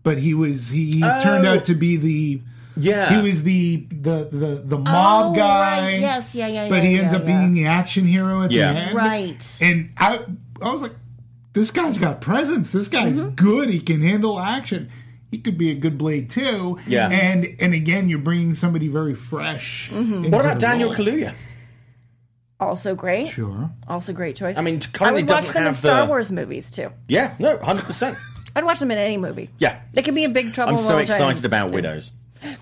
[0.03, 1.55] but he was he, he turned Oh.
[1.57, 2.41] out to be the
[2.77, 3.15] Yeah.
[3.17, 5.81] he was the the the, the mob Oh, guy.
[5.93, 6.01] right.
[6.01, 7.39] Yes, yeah, yeah, But yeah, he ends yeah, up yeah.
[7.41, 8.73] being the action hero at Yeah.
[8.73, 9.59] the end, Right.
[9.61, 10.21] And I
[10.63, 10.95] I was like,
[11.53, 12.71] this guy's got presence.
[12.71, 13.35] This guy's Mm-hmm.
[13.35, 13.69] good.
[13.69, 14.89] He can handle action.
[15.31, 16.79] He could be a good blade too.
[16.87, 17.09] Yeah.
[17.09, 19.89] And and again, you're bringing somebody very fresh.
[19.93, 20.31] Mm-hmm.
[20.31, 20.99] What about Daniel role.
[20.99, 21.35] Kaluuya?
[22.59, 23.29] also great.
[23.29, 23.71] Sure.
[23.89, 24.59] Also great choice.
[24.59, 26.91] I mean, I currently would watch doesn't them in Star the- Wars movies too.
[27.09, 28.19] Yeah, no, hundred percent.
[28.55, 29.49] I'd watch them in any movie.
[29.59, 30.73] Yeah, They could be a big trouble.
[30.73, 32.11] I'm in so excited about Widows.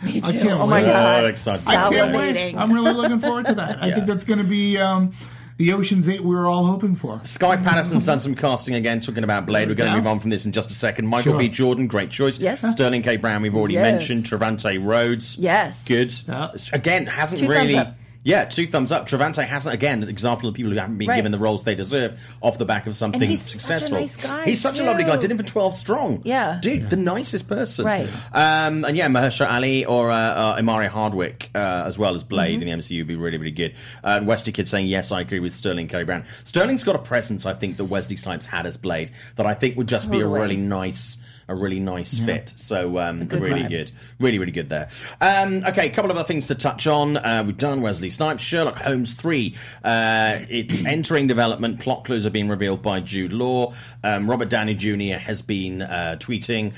[0.02, 0.30] Me too.
[0.50, 0.86] Oh my wait.
[0.86, 1.38] god.
[1.38, 1.68] So excited.
[1.68, 2.54] I can't wait.
[2.54, 3.82] I'm really looking forward to that.
[3.82, 3.94] I Yeah.
[3.94, 5.14] think that's going to be um,
[5.58, 7.20] the Ocean's Eight we were all hoping for.
[7.24, 9.68] Sky Patterson's done some casting again, talking about Blade.
[9.68, 10.00] We're going to Yeah.
[10.00, 11.06] move on from this in just a second.
[11.08, 11.38] Michael Sure.
[11.38, 11.48] B.
[11.48, 12.38] Jordan, great choice.
[12.38, 12.60] Yes.
[12.70, 13.16] Sterling K.
[13.16, 13.92] Brown, we've already Yes.
[13.92, 14.24] mentioned.
[14.24, 15.36] Trevante Rhodes.
[15.38, 15.84] Yes.
[15.84, 16.14] Good.
[16.26, 16.48] Yeah.
[16.72, 17.86] Again, hasn't Two thumbs really.
[18.28, 19.08] Yeah, two thumbs up.
[19.08, 21.16] Trevante hasn't, again, an example of people who haven't been Right.
[21.16, 23.98] given the roles they deserve off the back of something he's such a successful.
[24.00, 25.16] nice guy, he's such a lovely guy.
[25.16, 26.20] Did him for 12 strong.
[26.24, 26.58] Yeah.
[26.60, 27.86] Dude, the nicest person.
[27.86, 28.06] Right.
[28.34, 30.16] Um, and yeah, Mahershala Ali or uh,
[30.60, 32.68] uh, Hardwick uh, as well as Blade Mm-hmm.
[32.68, 33.72] in the MCU would be really, really good.
[34.04, 36.24] Uh, and Westy Kid saying, yes, I agree with Sterling Kelly Brown.
[36.44, 39.78] Sterling's got a presence, I think, that Wesley Snipes had as Blade that I think
[39.78, 41.16] would just be a really nice
[41.48, 42.52] a really nice fit.
[42.56, 43.68] So um, really vibe.
[43.68, 44.88] good, really really good there.
[45.20, 47.16] Um, okay, a couple of other things to touch on.
[47.16, 49.56] Uh, we've done Wesley Snipes, Sherlock Holmes three.
[49.82, 51.80] Uh, it's entering development.
[51.80, 53.72] Plot clues are being revealed by Jude Law.
[54.04, 55.18] Um, Robert Downey Jr.
[55.18, 56.74] has been uh, tweeting.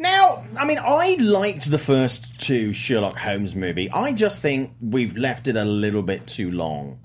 [0.00, 3.90] Now, I mean, I liked the first two Sherlock Holmes movie.
[3.90, 7.00] I just think we've left it a little bit too long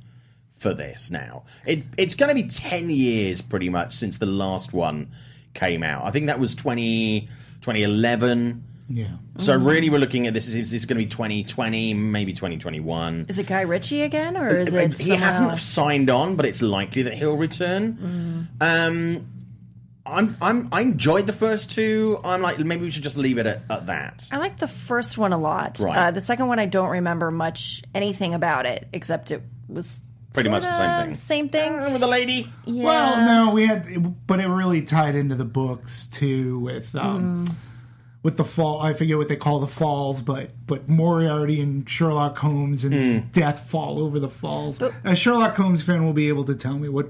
[0.63, 1.43] for this now.
[1.65, 5.11] It, it's going to be 10 years pretty much since the last one
[5.53, 6.05] came out.
[6.05, 7.27] I think that was 20,
[7.61, 8.63] 2011.
[8.89, 9.07] Yeah.
[9.37, 13.25] So really we're looking at this is, is this going to be 2020, maybe 2021.
[13.29, 14.93] Is it Guy Ritchie again, or is it?
[14.93, 18.49] he someone hasn't signed on, but it's likely that he'll return.
[18.61, 18.87] Mm.
[18.87, 19.27] Um,
[20.05, 22.19] I'm, I'm, I enjoyed the first two.
[22.23, 24.27] I'm like, maybe we should just leave it at, at that.
[24.31, 25.79] I like the first one a lot.
[25.79, 25.97] Right.
[25.97, 30.01] Uh, the second one, I don't remember much anything about it, except it was
[30.33, 31.15] Pretty much the same thing.
[31.15, 31.91] Same thing.
[31.93, 32.51] With the lady.
[32.65, 32.85] Yeah.
[32.85, 37.45] Well, no, we had, but it really tied into the books too with um,
[38.23, 38.81] with the fall.
[38.81, 43.69] I forget what they call the falls, but but Moriarty and Sherlock Holmes and death
[43.69, 44.81] fall over the falls.
[45.03, 47.09] A Sherlock Holmes fan will be able to tell me what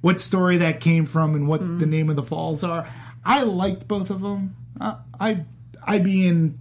[0.00, 2.88] what story that came from and what the name of the falls are.
[3.24, 4.56] I liked both of them.
[4.80, 5.44] Uh, I
[5.84, 6.58] I'd be in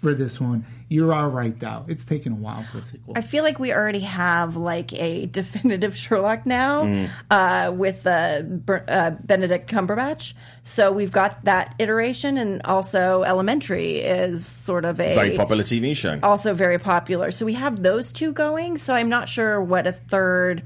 [0.00, 0.64] for this one.
[0.90, 1.84] You are right though.
[1.88, 3.14] It's taken a while for a sequel.
[3.16, 7.10] I feel like we already have like a definitive Sherlock now Mm.
[7.30, 10.32] uh, with uh, Ber- uh, Benedict Cumberbatch.
[10.62, 15.96] So we've got that iteration, and also Elementary is sort of a Very popular TV
[15.96, 16.18] show.
[16.22, 17.32] also very popular.
[17.32, 18.76] So we have those two going.
[18.78, 20.62] So I'm not sure what a third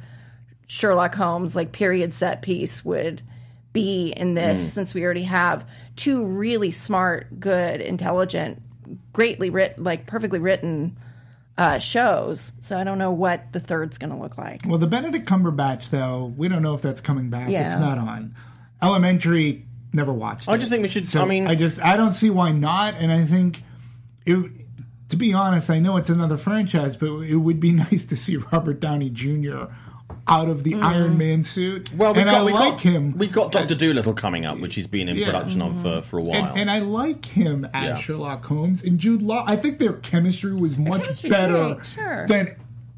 [0.66, 3.22] Sherlock Holmes like period set piece would
[3.72, 4.66] be in this Hmm.
[4.66, 5.66] since we already have
[5.96, 8.62] two really smart, good, intelligent,
[9.12, 10.96] greatly written, like perfectly written
[11.58, 12.52] uh, shows.
[12.60, 14.62] So I don't know what the third's going to look like.
[14.66, 17.50] Well, the Benedict Cumberbatch, though, we don't know if that's coming back.
[17.50, 17.72] Yeah.
[17.72, 18.34] It's not on.
[18.82, 20.48] Elementary, never watched.
[20.48, 20.58] I it.
[20.58, 21.06] just think we should.
[21.06, 23.62] So I mean, I just I don't see why not, and I think
[24.26, 24.50] it.
[25.10, 28.38] To be honest, I know it's another franchise, but it would be nice to see
[28.38, 29.66] Robert Downey Jr.
[30.28, 31.90] out of the Iron Man suit.
[31.90, 31.96] Mm.
[31.96, 33.12] well, we've and got, I we've like got, him.
[33.18, 35.26] We've got Doctor Doolittle coming up, which he's been in Yeah.
[35.26, 36.44] production on for, for a while.
[36.50, 37.98] and, and I like him as Yeah.
[37.98, 39.44] Sherlock Holmes and Jude Law.
[39.46, 42.26] I think their chemistry was much chemistry's better sure.
[42.28, 42.54] than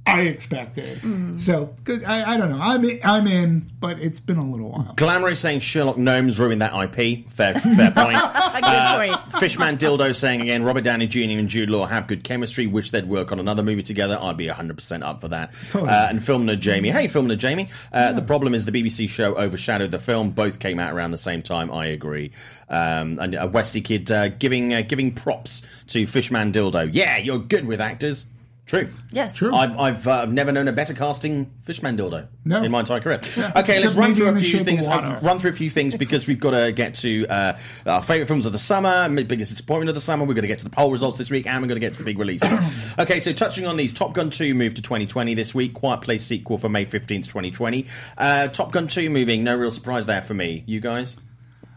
[0.07, 0.99] I expected.
[0.99, 1.41] Mm.
[1.41, 2.05] So good.
[2.05, 2.61] I, I don't know.
[2.61, 4.93] I'm in, I'm in, but it's been a little while.
[4.97, 7.31] Glamour is saying Sherlock Gnomes ruined that IP.
[7.31, 8.15] Fair, fair point.
[8.17, 9.41] A good point.
[9.41, 11.39] Fishman Dildo saying again, Robert Downey Jr.
[11.39, 12.67] and Jude Law have good chemistry.
[12.67, 14.19] Wish they'd work on another movie together.
[14.21, 15.55] I'd be 100% up for that.
[15.71, 15.91] Totally.
[15.91, 16.91] Uh, and Film Nerd Jamie.
[16.91, 17.71] Hey, Film Nerd Jamie.
[17.93, 20.31] Uh, The problem is the BBC show overshadowed the film.
[20.33, 21.71] Both came out around the same time.
[21.73, 22.31] I agree.
[22.69, 26.91] Um, and a Westy kid uh, giving uh, giving props to Fishman Dildo.
[26.93, 28.27] Yeah, you're good with actors.
[28.67, 28.89] True.
[29.13, 29.37] Yes.
[29.37, 29.55] True.
[29.55, 32.63] I've, I've, uh, never known a better casting Fishman dildo No.
[32.63, 33.21] in my entire career.
[33.57, 34.89] Okay, Except let's run through a few things.
[34.89, 38.27] Uh, run through a few things because we've got to get to uh, our favourite
[38.27, 40.25] films of the summer, my biggest disappointment of the summer.
[40.25, 41.93] We're going to get to the poll results this week, and we're going to get
[41.95, 42.95] to the big releases.
[42.99, 45.75] okay, so touching on these, Top Gun 2 moved to 2020 this week.
[45.75, 47.87] Quiet Place sequel for May 15th, 2020.
[48.17, 50.65] Uh, Top Gun 2 moving, no real surprise there for me.
[50.67, 51.17] You guys?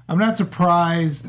[0.07, 1.27] I'm not surprised.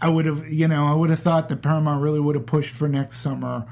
[0.00, 2.74] I would have, you know, I would have thought that Paramount really would have pushed
[2.74, 3.66] for next summer.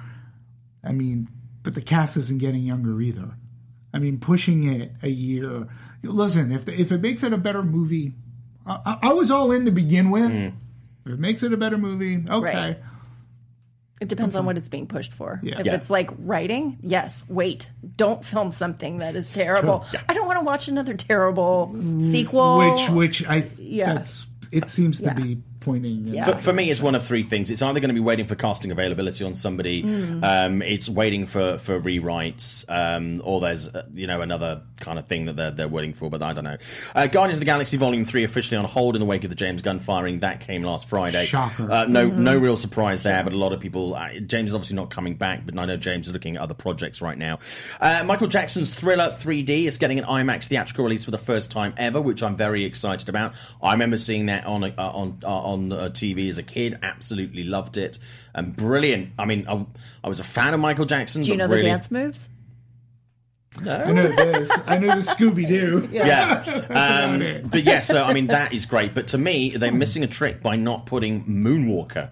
[0.84, 1.28] I mean,
[1.62, 3.32] but the cast isn't getting younger either.
[3.92, 5.66] I mean, pushing it a year.
[6.02, 8.14] Listen, if if it makes it a better movie,
[8.66, 10.30] I, I- I was all in to begin with.
[10.30, 10.52] Mm.
[11.06, 12.40] If it makes it a better movie, okay.
[12.56, 12.78] Right.
[14.00, 15.40] It depends on what it's being pushed for.
[15.42, 15.60] Yeah.
[15.60, 15.74] If Yeah.
[15.74, 17.70] it's like writing, yes, wait.
[17.96, 19.84] Don't film something that is terrible.
[19.92, 20.00] Yeah.
[20.08, 21.74] I don't want to watch another terrible
[22.10, 22.58] sequel.
[22.76, 23.94] Which which I Yeah.
[23.94, 25.12] that's it seems Yeah.
[25.12, 26.08] to be pointing.
[26.08, 26.24] Yeah.
[26.24, 27.50] For, for me, it's one of three things.
[27.50, 29.82] It's either going to be waiting for casting availability on somebody,
[30.22, 35.06] um, it's waiting for for rewrites, um, or there's uh, you know another kind of
[35.06, 36.10] thing that they're they're waiting for.
[36.10, 36.56] But I don't know.
[36.94, 39.36] Uh, Guardians of the Galaxy Volume Three officially on hold in the wake of the
[39.36, 40.20] James Gunn firing.
[40.20, 41.26] That came last Friday.
[41.26, 41.70] Shocker.
[41.70, 43.94] Uh, no no real surprise there, but a lot of people.
[43.94, 46.54] Uh, James is obviously not coming back, but I know James is looking at other
[46.54, 47.38] projects right now.
[47.80, 51.74] Uh, Michael Jackson's Thriller 3D is getting an IMAX theatrical release for the first time
[51.76, 53.34] ever, which I'm very excited about.
[53.62, 56.78] I remember seeing that on uh, on uh, on uh, TV as a kid.
[56.82, 57.98] Absolutely loved it
[58.34, 59.10] and brilliant.
[59.18, 59.66] I mean, I,
[60.04, 61.22] I was a fan of Michael Jackson.
[61.22, 62.28] Do you but know the dance moves?
[63.58, 64.50] I know this.
[64.64, 65.88] I know the Scooby Doo.
[65.92, 66.42] Yeah,
[67.04, 67.50] um, it.
[67.50, 67.80] but yeah.
[67.80, 68.94] So I mean, that is great.
[68.94, 72.10] But to me, they're missing a trick by not putting Moonwalker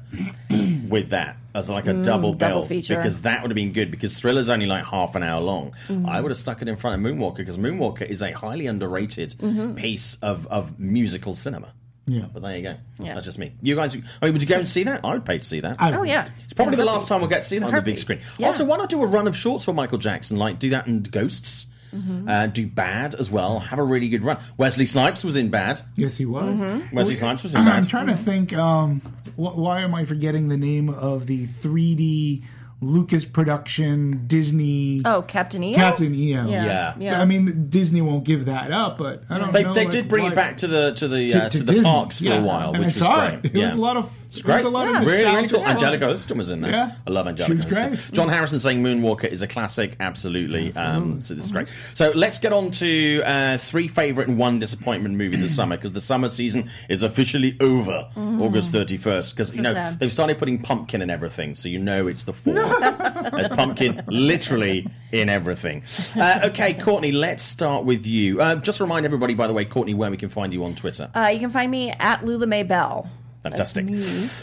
[0.90, 2.96] with that as like a double bill double feature.
[2.96, 3.90] because that would have been good.
[3.92, 5.70] Because Thriller's only like half an hour long.
[5.86, 6.06] Mm-hmm.
[6.06, 9.36] I would have stuck it in front of Moonwalker because Moonwalker is a highly underrated
[9.38, 9.74] Mm-hmm.
[9.76, 11.72] piece of of musical cinema.
[12.08, 12.26] Yeah.
[12.32, 12.76] But there you go.
[12.98, 13.14] Yeah.
[13.14, 13.52] That's just me.
[13.62, 15.04] You guys, I mean, would you go and see that?
[15.04, 15.76] I would pay to see that.
[15.80, 16.30] Oh yeah.
[16.44, 18.20] It's probably the last time we'll get to see that on the big screen.
[18.38, 18.46] Yeah.
[18.46, 20.36] Also, why not do a run of shorts for Michael Jackson?
[20.38, 21.66] Like do that in Ghosts.
[21.94, 22.28] Mm-hmm.
[22.28, 23.60] Uh, do Bad as well.
[23.60, 24.38] Have a really good run.
[24.58, 25.80] Wesley Snipes was in Bad.
[25.96, 26.58] Yes, he was.
[26.58, 26.94] Mm-hmm.
[26.94, 27.76] Wesley Snipes was in bad.
[27.76, 28.52] I'm trying to think.
[28.52, 29.00] Um,
[29.36, 32.44] wh- why am I forgetting the name of the 3D
[32.80, 35.74] Lucas production Disney Oh, Captain EO.
[35.76, 36.46] Captain EO?
[36.46, 36.64] Yeah.
[36.64, 36.94] Yeah.
[36.98, 37.20] Yeah.
[37.20, 39.74] I mean, Disney won't give that up, but I don't They, know.
[39.74, 41.64] they like, did bring why- it back to the to the to, uh, to to
[41.64, 42.38] the parks for Yeah.
[42.38, 43.44] a while, and which I was great.
[43.50, 43.56] it.
[43.56, 43.66] It yeah.
[43.66, 44.10] was a lot of.
[44.28, 44.56] It's great.
[44.56, 45.00] was a lot yeah.
[45.00, 45.54] of really, really nostalgia.
[45.54, 45.64] cool.
[45.64, 46.70] Anjelica Huston was in there.
[46.70, 46.92] Yeah.
[47.06, 47.88] I love Anjelica She's Huston.
[47.90, 48.10] great.
[48.12, 49.96] John Harrison saying Moonwalker is a classic.
[50.00, 50.74] Absolutely.
[50.76, 51.68] Um, so this is great.
[51.94, 55.92] So let's get on to uh, three favorite and one disappointment movie this summer because
[55.92, 59.98] the summer season is officially over August 31st because you know sad.
[59.98, 62.54] they've started putting pumpkin in everything, so you know it's the fall.
[63.30, 65.84] There's pumpkin literally in everything.
[66.14, 68.40] Uh, okay, Courtney, let's start with you.
[68.40, 71.10] Uh, just remind everybody, by the way, Courtney, where we can find you on Twitter.
[71.14, 73.08] Uh, you can find me at Lula May Bell.
[73.42, 73.86] Fantastic.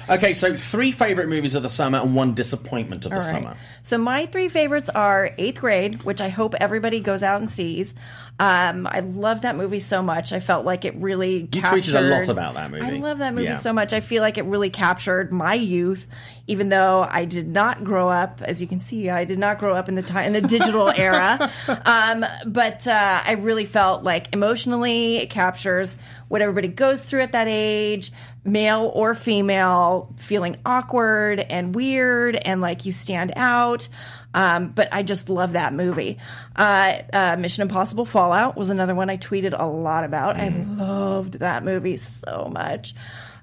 [0.09, 3.29] Okay, so three favorite movies of the summer and one disappointment of the All right.
[3.29, 3.57] summer.
[3.81, 7.93] So my three favorites are Eighth Grade, which I hope everybody goes out and sees.
[8.37, 10.33] Um, I love that movie so much.
[10.33, 11.93] I felt like it really You captured.
[11.95, 12.85] tweeted a lot about that movie.
[12.85, 13.53] I love that movie Yeah.
[13.53, 13.93] so much.
[13.93, 16.05] I feel like it really captured my youth,
[16.45, 18.41] even though I did not grow up.
[18.41, 20.89] As you can see, I did not grow up in the time in the digital
[20.95, 21.49] era.
[21.85, 25.95] Um, but uh, I really felt like emotionally it captures
[26.27, 28.11] what everybody goes through at that age.
[28.43, 33.87] male or female, feeling awkward and weird and like you stand out.
[34.35, 36.17] Um, but I just love that movie.
[36.57, 40.35] Uh, uh, Mission Impossible Fallout was another one I tweeted a lot about.
[40.35, 42.93] I loved that movie so much.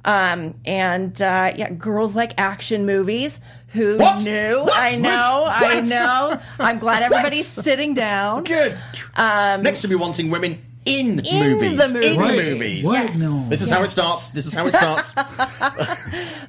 [0.05, 3.41] Um, and uh, yeah, girls like action movies.
[3.69, 4.23] Who What?
[4.23, 4.65] knew?
[4.65, 4.73] What?
[4.77, 6.39] I know, I know.
[6.59, 8.45] I'm glad everybody's sitting down.
[8.45, 8.79] Good.
[9.17, 11.79] Next, to be wanting women in, In movies.
[11.79, 12.13] the movies.
[12.15, 12.37] In Right.
[12.37, 12.85] movies.
[12.85, 13.09] What?
[13.11, 13.19] Yes.
[13.19, 13.47] No.
[13.49, 14.31] This is how it starts.
[14.31, 15.15] This is how it starts.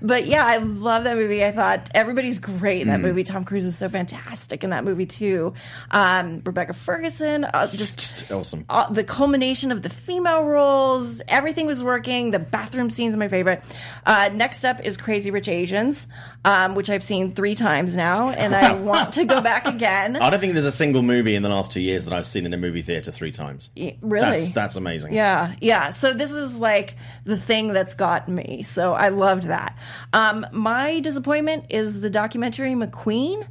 [0.01, 1.45] But yeah, I love that movie.
[1.45, 3.03] I thought everybody's great in that Mm.
[3.03, 3.23] movie.
[3.23, 5.53] Tom Cruise is so fantastic in that movie too.
[5.91, 8.65] Um, Rebecca Ferguson, uh, just Just awesome.
[8.69, 11.21] uh, the culmination of the female roles.
[11.29, 12.31] Everything was working.
[12.31, 13.63] The bathroom scenes are my favorite.
[14.05, 16.07] Uh, next up is Crazy Rich Asians,
[16.43, 20.17] um, which I've seen three times now, and I want to go back again.
[20.17, 22.45] I don't think there's a single movie in the last two years that I've seen
[22.45, 23.69] in a movie theater three times.
[24.01, 24.22] really?
[24.32, 25.13] That's that's amazing.
[25.13, 25.91] Yeah, yeah.
[25.91, 28.63] So this is like the thing that's got me.
[28.63, 29.78] So I loved that.
[30.13, 33.45] Um, my disappointment is the documentary McQueen.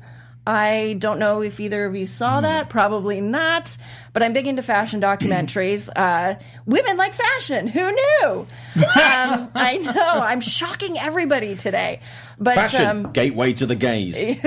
[0.47, 2.43] I don't know if either of you saw Hmm.
[2.43, 2.69] that.
[2.69, 3.77] Probably not.
[4.13, 5.89] But I'm big into fashion documentaries.
[5.97, 6.35] Uh,
[6.67, 7.69] women like fashion.
[7.69, 8.47] Who knew?
[8.77, 9.93] um, I know.
[10.21, 12.01] I'm shocking everybody today.
[12.39, 14.17] But Fashion um, gateway to the gays.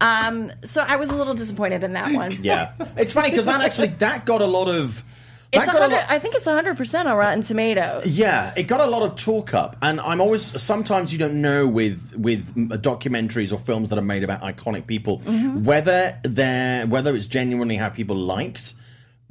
[0.00, 2.32] so I was a little disappointed in that one.
[2.42, 5.02] Yeah, it's funny because that actually that got a lot of.
[5.50, 8.16] It's I think it's 100% on Rotten Tomatoes.
[8.18, 11.66] yeah, it got a lot of talk up, and I'm always sometimes you don't know
[11.66, 15.64] with with mm, documentaries or films that are made about iconic people Mm-hmm.
[15.64, 18.74] whether they're whether it's genuinely how people liked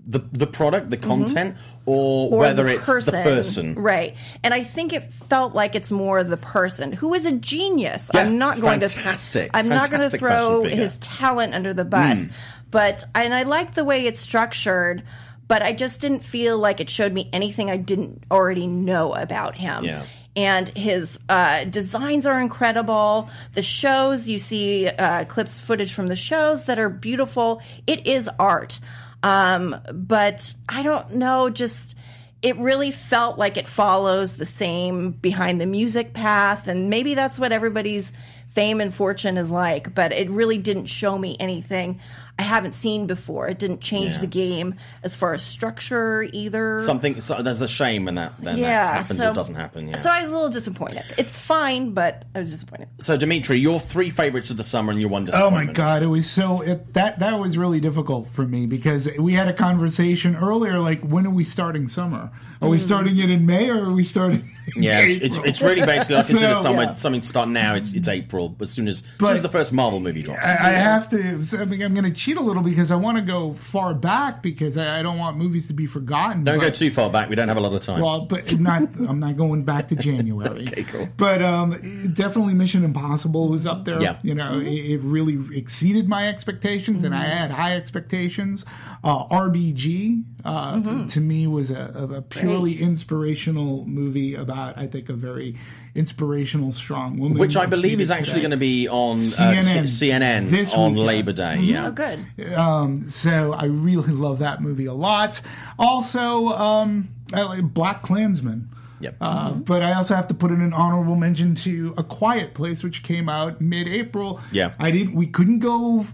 [0.07, 1.55] the the product, the content,
[1.86, 2.34] or, Mm-hmm.
[2.34, 3.76] or whether the it's the person.
[3.76, 4.15] Right.
[4.43, 8.09] And I think it felt like it's more the person who is a genius.
[8.13, 11.74] Yeah, I'm not going to fantastic, to I'm not going to throw his talent under
[11.76, 12.28] the bus.
[12.72, 15.03] But and I like the way it's structured,
[15.48, 19.56] but I just didn't feel like it showed me anything I didn't already know about
[19.56, 19.86] him.
[19.86, 20.04] Yeah.
[20.36, 23.30] And his uh, designs are incredible.
[23.54, 27.62] The shows, you see uh, clips, footage from the shows that are beautiful.
[27.88, 28.80] It is art.
[29.24, 31.95] Um, but I don't know, just
[32.43, 36.68] it really felt like it follows the same behind the music path.
[36.68, 38.14] And maybe that's what everybody's
[38.50, 39.95] fame and fortune is like.
[39.95, 42.00] But it really didn't show me anything
[42.40, 43.48] I haven't seen before.
[43.48, 44.20] It didn't change Yeah.
[44.20, 46.78] the game as far as structure either.
[46.80, 49.20] Something so there's a shame when that then yeah, that happens.
[49.20, 49.88] so, it doesn't happen.
[49.88, 50.00] Yeah.
[50.00, 51.04] So I was a little disappointed.
[51.18, 52.90] It's fine, but I was disappointed.
[53.00, 55.64] So, Dimitri, your three favorites of the summer and your one Oh disappointment.
[55.64, 59.10] Oh my god, it was so it, that that was really difficult for me because
[59.18, 60.80] we had a conversation earlier.
[60.80, 62.32] Like, when are we starting summer?
[62.62, 62.82] Are we mm.
[62.82, 64.50] starting it in May or are we starting?
[64.76, 66.18] In Yeah, it's, it's, it's really basically.
[66.18, 66.94] I consider So, summer yeah.
[66.96, 67.76] something to start now.
[67.76, 70.46] It's it's April, as soon as, as, soon as the first Marvel movie drops.
[70.46, 71.44] I, I have to.
[71.46, 73.93] So I mean, I'm going to cheat a little because I want to go far
[73.93, 76.43] back because I, I don't want movies to be forgotten.
[76.43, 77.30] don't go too far back.
[77.30, 78.01] We don't have a lot of time.
[78.01, 78.82] Well, but not.
[79.07, 80.67] I'm not going back to January.
[80.67, 81.07] Okay, cool.
[81.15, 81.71] But um,
[82.13, 84.01] definitely Mission Impossible was up there.
[84.01, 84.19] Yeah.
[84.23, 88.65] You know, it, it really exceeded my expectations, and I had high expectations.
[89.03, 95.13] Uh, RBG uh, to me was a, a, purely inspirational movie about, I think, a
[95.13, 95.55] very
[95.98, 98.41] inspirational, strong woman, which I believe is actually today.
[98.41, 99.58] going to be on CNN.
[99.58, 101.08] uh, CNN This on weekend.
[101.08, 101.58] Labor Day.
[101.60, 101.88] Yeah.
[101.88, 102.54] Oh, good.
[102.54, 105.41] Um, so I really love that movie a lot.
[105.80, 108.68] Also, um, I like BlacKkKlansman.
[109.00, 109.16] Yep.
[109.22, 112.84] Uh, But I also have to put in an honorable mention to A Quiet Place,
[112.84, 114.39] which came out mid-April.
[114.52, 114.74] Yeah.
[114.80, 115.14] I didn't.
[115.16, 116.06] We couldn't go.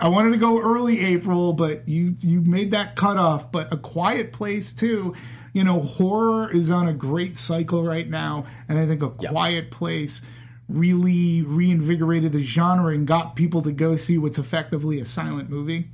[0.00, 3.52] I wanted to go early April, but you you made that cutoff.
[3.52, 5.14] But A Quiet Place too.
[5.52, 9.30] You know, horror is on a great cycle right now, and I think A Yeah.
[9.30, 10.22] Quiet Place
[10.68, 15.88] really reinvigorated the genre and got people to go see what's effectively a silent movie,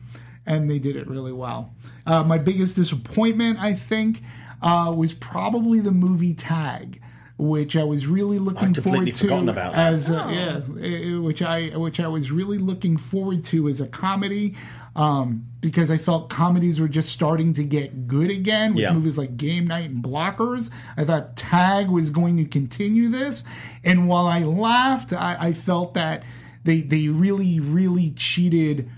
[0.45, 1.75] and they did it really well.
[2.07, 4.23] Uh, my biggest disappointment, I think,
[4.61, 7.01] uh, was probably the movie Tag,
[7.39, 9.93] which I was really looking completely forward to forgotten about that.
[9.93, 13.80] as a, yeah, eh, eh, which I which I was really looking forward to as
[13.80, 14.55] a comedy.
[14.95, 18.93] Um, because I felt comedies were just starting to get good again with Yeah.
[18.95, 20.70] movies like Game Night and Blockers.
[20.97, 23.45] I thought Tag was going to continue this,
[23.84, 26.22] and while I laughed, I, I felt that
[26.64, 28.89] they they really really cheated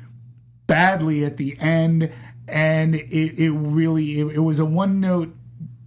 [0.68, 2.12] badly at the end,
[2.46, 5.34] and it, it really it, it was a one note,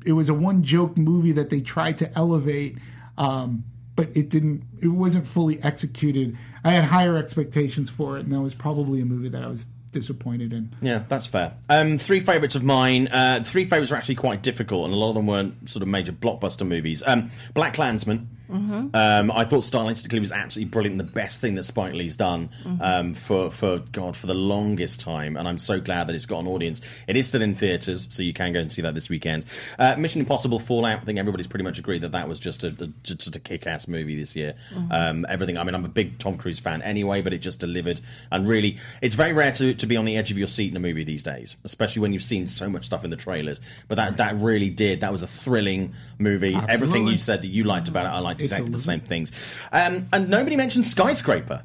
[0.06, 2.78] it was a one joke movie that they tried to elevate,
[3.18, 3.64] um,
[3.96, 4.64] but it didn't.
[4.82, 6.38] It wasn't fully executed.
[6.64, 9.68] I had higher expectations for it, and that was probably a movie that I was
[9.92, 10.74] disappointed in.
[10.82, 11.54] Yeah, that's fair.
[11.70, 13.08] Um, three favourites of mine.
[13.10, 15.90] Uh, three favourites are actually quite difficult, and a lot of them weren't sort of
[15.90, 17.04] major blockbuster movies.
[17.06, 18.28] Um, BlacKkKlansman.
[18.52, 18.96] Mm-hmm.
[18.96, 22.82] Um, I thought Stylistically was absolutely brilliant, the best thing that Spike Lee's done Mm-hmm.
[22.82, 25.38] um, for for God for the longest time.
[25.38, 26.82] And I'm so glad that it's got an audience.
[27.08, 29.46] It is still in theaters, so you can go and see that this weekend.
[29.80, 31.00] Uh, Mission Impossible Fallout.
[31.00, 33.88] I think everybody's pretty much agreed that that was just a, a just a kick-ass
[33.88, 34.56] movie this year.
[34.74, 34.92] Mm-hmm.
[34.92, 35.58] Um, everything.
[35.58, 38.02] I mean, I'm a big Tom Cruise fan anyway, but it just delivered.
[38.32, 40.78] And really, it's very rare to to be on the edge of your seat in
[40.78, 43.60] a movie these days, especially when you've seen so much stuff in the trailers.
[43.88, 45.02] But that that really did.
[45.02, 46.56] That was a thrilling movie.
[46.68, 49.32] Everything you said that you liked about it, I liked exactly the same things.
[49.72, 51.64] Um, and nobody mentioned Skyscraper.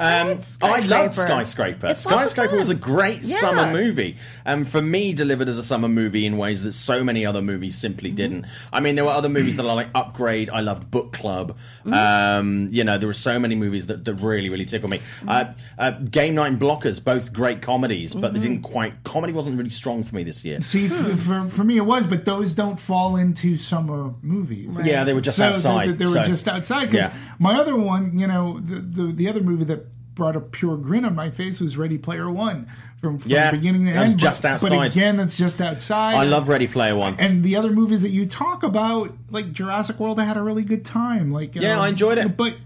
[0.00, 1.44] Um, liked I loved Skyscraper.
[1.44, 1.86] Skyscraper.
[1.88, 3.36] It's Skyscraper was a great Yeah.
[3.36, 7.26] summer movie, and for me, delivered as a summer movie in ways that so many
[7.26, 8.16] other movies simply Mm-hmm.
[8.16, 8.46] didn't.
[8.72, 10.48] I mean, there were other movies that I like Upgrade.
[10.50, 11.56] I loved Book Club.
[11.84, 11.92] Mm-hmm.
[11.94, 14.98] Um, you know, there were so many movies that, that really, really tickled me.
[14.98, 15.28] Mm-hmm.
[15.28, 15.44] Uh,
[15.78, 18.34] uh, Game Night and Blockers, both great comedies, but Mm-hmm.
[18.34, 19.04] they didn't quite.
[19.04, 20.60] Comedy wasn't really strong for me this year.
[20.62, 21.14] See, Hmm.
[21.48, 24.80] for, for me it was, but those don't fall into summer movies.
[24.84, 25.90] Yeah, they were just so outside.
[25.90, 26.86] They, they were so- just outside.
[26.86, 27.12] 'cause Yeah.
[27.38, 29.84] my other one, you know, the, the the other movie that
[30.14, 33.86] brought a pure grin on my face was Ready Player One, from, from Yeah, beginning
[33.86, 34.20] to that was end.
[34.20, 34.68] just but, outside.
[34.70, 36.14] But again, that's just outside.
[36.14, 37.16] I love Ready Player One.
[37.18, 40.64] And the other movies that you talk about, like Jurassic World, I had a really
[40.64, 41.30] good time.
[41.30, 42.36] Like, Yeah, um, I enjoyed it.
[42.36, 42.56] But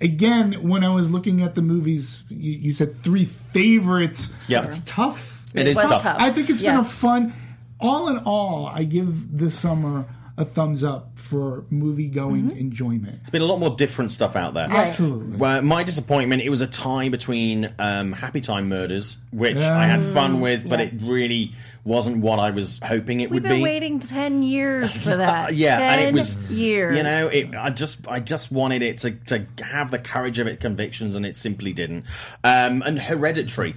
[0.00, 4.30] again, when I was looking at the movies, you, you said three favorites.
[4.48, 5.44] Yeah, it's tough.
[5.54, 6.02] It is tough.
[6.02, 6.16] tough.
[6.20, 7.32] I think it's been a fun.
[7.78, 10.06] All in all, I give this summer
[10.38, 12.58] a thumbs up for movie going Mm-hmm.
[12.58, 13.18] enjoyment.
[13.22, 14.68] It's been a lot more different stuff out there.
[14.68, 14.88] Right.
[14.88, 15.36] Absolutely.
[15.38, 19.76] Well, my disappointment, it was a tie between um, Happy Time Murders, which Yeah.
[19.76, 20.86] I had fun with, but yeah.
[20.86, 21.52] it really
[21.84, 23.62] wasn't what I was hoping it We've would been be.
[23.62, 25.54] waiting ten years for that.
[25.54, 26.96] Yeah, 10 and it was years.
[26.96, 30.46] You know, it, I just I just wanted it to to have the courage of
[30.46, 32.04] its convictions, and it simply didn't.
[32.44, 33.76] Um, and Hereditary.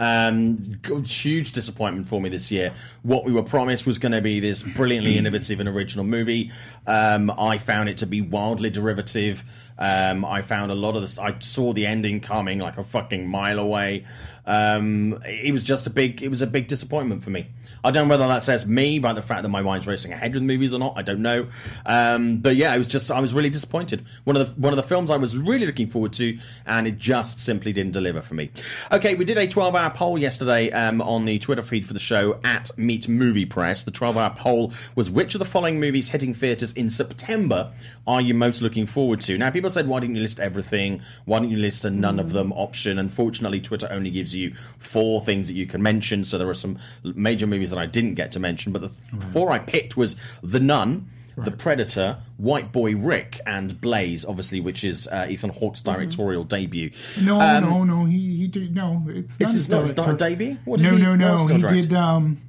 [0.00, 2.72] Um, huge disappointment for me this year.
[3.02, 6.50] What we were promised was going to be this brilliantly innovative and original movie.
[6.86, 9.44] Um, I found it to be wildly derivative.
[9.80, 11.18] Um, I found a lot of this.
[11.18, 14.04] I saw the ending coming like a fucking mile away.
[14.46, 16.22] Um, it was just a big.
[16.22, 17.46] It was a big disappointment for me.
[17.82, 20.34] I don't know whether that says me by the fact that my mind's racing ahead
[20.34, 20.94] with movies or not.
[20.96, 21.48] I don't know.
[21.86, 23.10] Um, but yeah, it was just.
[23.10, 24.04] I was really disappointed.
[24.24, 26.98] One of the one of the films I was really looking forward to, and it
[26.98, 28.50] just simply didn't deliver for me.
[28.92, 31.98] Okay, we did a 12 hour poll yesterday um, on the Twitter feed for the
[31.98, 33.84] show at Meet Movie Press.
[33.84, 37.72] The 12 hour poll was which of the following movies hitting theatres in September
[38.06, 39.38] are you most looking forward to?
[39.38, 41.00] Now, people said, why didn't you list everything?
[41.24, 42.98] Why didn't you list a none of them option?
[42.98, 46.24] Unfortunately, Twitter only gives you four things that you can mention.
[46.24, 49.50] So there are some major movies that I didn't get to mention, but the four
[49.50, 51.08] I picked was The Nun.
[51.36, 56.90] The Predator, White Boy Rick, and Blaze, obviously, which is uh, Ethan Hawke's directorial debut.
[57.22, 58.04] No, Um, no, no.
[58.04, 59.02] He he did no.
[59.08, 60.12] It's not is his not director.
[60.16, 60.58] debut.
[60.66, 61.46] What No, no, what no.
[61.46, 61.74] He direct?
[61.88, 61.92] did.
[61.94, 62.42] Um,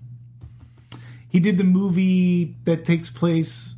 [1.30, 3.76] he did the movie that takes place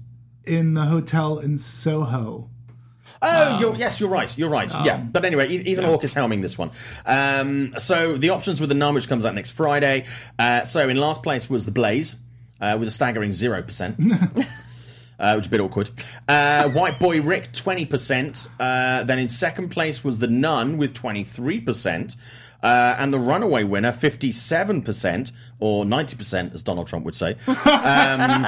[0.47, 2.49] in the hotel in Soho.
[3.23, 4.37] Oh, you're, yes, you're right.
[4.37, 4.71] You're right.
[4.83, 6.71] yeah, but anyway, Ethan Hawke is helming this one.
[7.05, 10.05] Um, so the options were the Nun, which comes out next Friday.
[10.37, 12.15] Uh, so in last place was the Blaze
[12.59, 13.97] uh, with a staggering zero percent.
[15.19, 15.89] Uh, which is a bit awkward.
[16.27, 18.49] Uh, White Boy Rick, 20%.
[18.59, 22.17] Uh, then in second place was The Nun with 23%.
[22.61, 27.35] Uh, and the runaway winner, 57%, or 90%, as Donald Trump would say.
[27.47, 28.41] Um,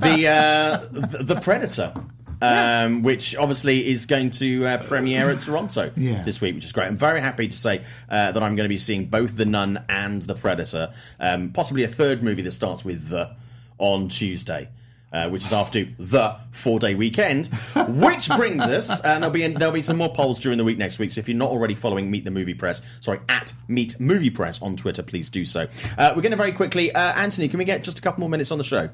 [0.00, 1.94] the, uh, the, the Predator.
[2.40, 6.22] Um, which obviously is going to uh, premiere at Toronto Yeah.
[6.22, 6.86] this week, which is great.
[6.86, 9.84] I'm very happy to say uh, that I'm going to be seeing both The Nun
[9.88, 13.30] and The Predator, um, possibly a third movie that starts with The
[13.78, 14.68] on Tuesday.
[15.10, 17.46] Uh, which is after the four-day weekend,
[17.88, 20.98] which brings us, and there'll be there'll be some more polls during the week next
[20.98, 21.10] week.
[21.10, 24.60] So if you're not already following Meet the Movie Press, sorry, at Meet Movie Press
[24.60, 25.66] on Twitter, please do so.
[25.96, 28.28] Uh, we're going to very quickly, uh, Anthony, can we get just a couple more
[28.28, 28.90] minutes on the show?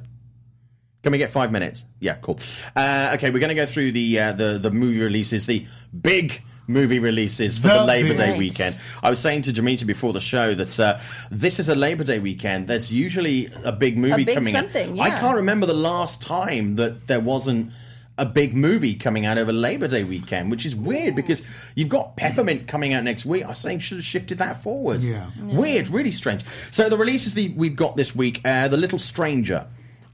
[1.05, 1.85] Can we get five minutes?
[2.01, 2.39] Yeah, cool.
[2.75, 5.67] Uh, okay, we're going to go through the uh, the the movie releases, the
[6.01, 8.75] big movie releases for the, The Labor Day weekend.
[9.03, 10.99] I was saying to Jamita before the show that uh,
[11.31, 12.69] this is a Labor Day weekend.
[12.69, 15.13] There's usually a big movie big coming something, out.
[15.13, 17.71] I can't remember the last time that there wasn't
[18.17, 21.43] a big movie coming out over Labor Day weekend, which is weird because
[21.75, 23.45] you've got Peppermint coming out next week.
[23.45, 25.03] I was saying should have shifted that forward.
[25.03, 25.31] Yeah.
[25.39, 26.47] Weird, really strange.
[26.71, 29.67] So the releases that we've got this week, uh, The Little Stranger.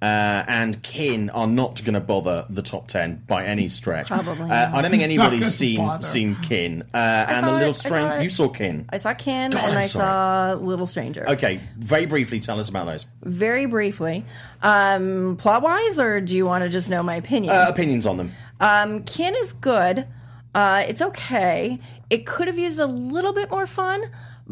[0.03, 4.07] Uh, and Kin are not going to bother the top ten by any stretch.
[4.09, 4.75] Probably Uh, not.
[4.75, 6.07] I don't think anybody's seen bother.
[6.07, 6.85] seen Kin.
[6.95, 8.23] Uh, and saw the Little I Stranger.
[8.23, 8.87] You saw Kin.
[8.89, 10.59] I saw Kin, God, and I'm I sorry.
[10.59, 11.29] saw Little Stranger.
[11.29, 14.25] Okay, very briefly, tell us about those Very briefly.
[14.63, 17.55] Um, plot wise, or do you want to just know my opinion?
[17.55, 18.33] uh, opinions on them.
[18.59, 20.07] Um, Kin is good.
[20.55, 21.79] Uh, it's okay.
[22.09, 24.03] It could have used a little bit more fun,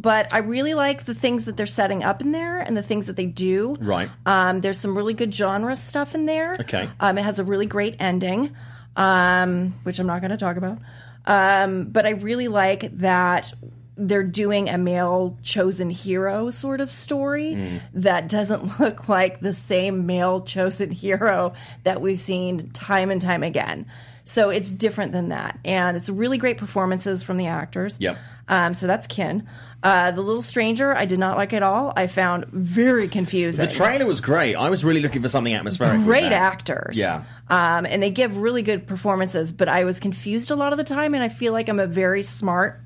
[0.01, 3.09] but I really like the things that they're setting up in there and the things
[3.09, 3.77] that they do.
[3.81, 4.09] Right.
[4.25, 6.57] Um, there's some really good genre stuff in there.
[6.61, 6.89] Okay.
[7.01, 8.55] Um, it has a really great ending.
[8.97, 10.79] um, which I'm not going to talk about.
[11.27, 13.53] Um, but I really like that
[13.97, 20.07] they're doing a male chosen hero sort of story that doesn't look like the same
[20.07, 21.53] male chosen hero
[21.85, 23.87] that we've seen time and time again.
[24.25, 25.59] So it's different than that.
[25.65, 27.97] And it's really great performances from the actors.
[28.01, 28.19] Yep.
[28.49, 29.47] Um, so that's Kin.
[29.81, 31.93] Uh, the Little Stranger, I did not like at all.
[31.95, 33.65] I found very confusing.
[33.65, 34.57] The trailer was great.
[34.57, 36.03] I was really looking for something atmospheric.
[36.03, 36.97] Great actors.
[36.99, 37.23] Yeah.
[37.49, 40.85] Um, and they give really good performances, but I was confused a lot of the
[40.85, 42.81] time, and I feel like I'm a very smart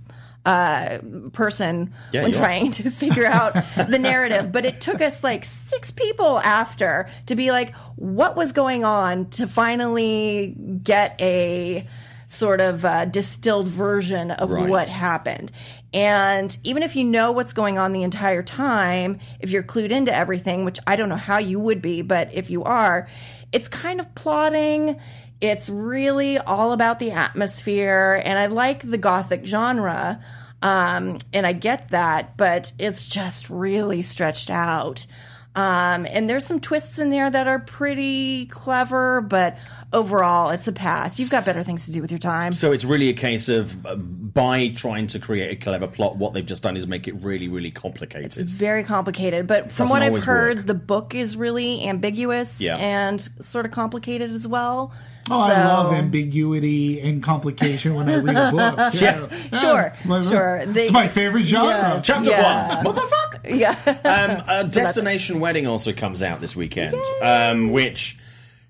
[0.44, 0.98] uh,
[1.32, 2.42] person Yeah, when you are.
[2.42, 3.54] trying to figure out
[3.88, 4.52] the narrative.
[4.52, 9.30] But it took us like six people after to be like, what was going on
[9.30, 11.86] to finally get a
[12.33, 14.68] sort of uh, distilled version of Right.
[14.68, 15.53] what happened.
[15.93, 20.14] And even if you know what's going on the entire time, if you're clued into
[20.16, 23.07] everything, which I don't know how you would be, but if you are,
[23.53, 24.99] it's kind of plotting.
[25.43, 28.22] It's really all about the atmosphere.
[28.24, 30.22] And I like the gothic genre.
[30.62, 35.07] Um, and I get that, but it's just really stretched out.
[35.55, 39.59] Um, and there's some twists in there that are pretty clever, but
[39.93, 41.18] overall, it's a pass.
[41.18, 42.53] You've got better things to do with your time.
[42.53, 46.32] So it's really a case of uh, by trying to create a clever plot, what
[46.32, 48.36] they've just done is make it really, really complicated.
[48.38, 50.66] It's very complicated, but from what I've heard, work.
[50.66, 52.76] the book is really ambiguous Yeah.
[52.76, 54.93] and sort of complicated as well.
[55.30, 58.95] Oh, I love ambiguity and complication when I read a book.
[59.01, 59.28] Yeah,
[59.61, 60.66] Sure, it's my, sure.
[60.66, 61.68] They- it's my favorite genre.
[61.70, 62.01] Yeah.
[62.01, 62.82] Chapter Yeah.
[62.82, 63.18] one, motherfucker.
[63.59, 68.16] Yeah, Um, uh, Destination Wedding also comes out this weekend, um, which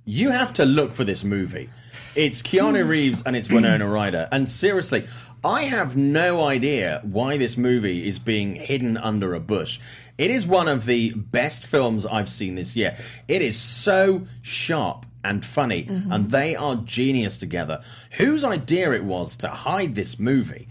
[0.05, 1.71] you have to look for this movie.
[2.15, 2.47] It's Hmm.
[2.57, 4.29] Keanu Reeves and it's Winona Ryder.
[4.33, 5.07] And seriously,
[5.45, 9.81] I have no idea why this movie is being hidden under a bush.
[10.19, 12.97] It is one of the best films I've seen this year.
[13.29, 16.13] It is so sharp and funny, Mm-hmm.
[16.13, 17.81] and they are genius together.
[18.19, 20.69] Whose idea it was to hide this movie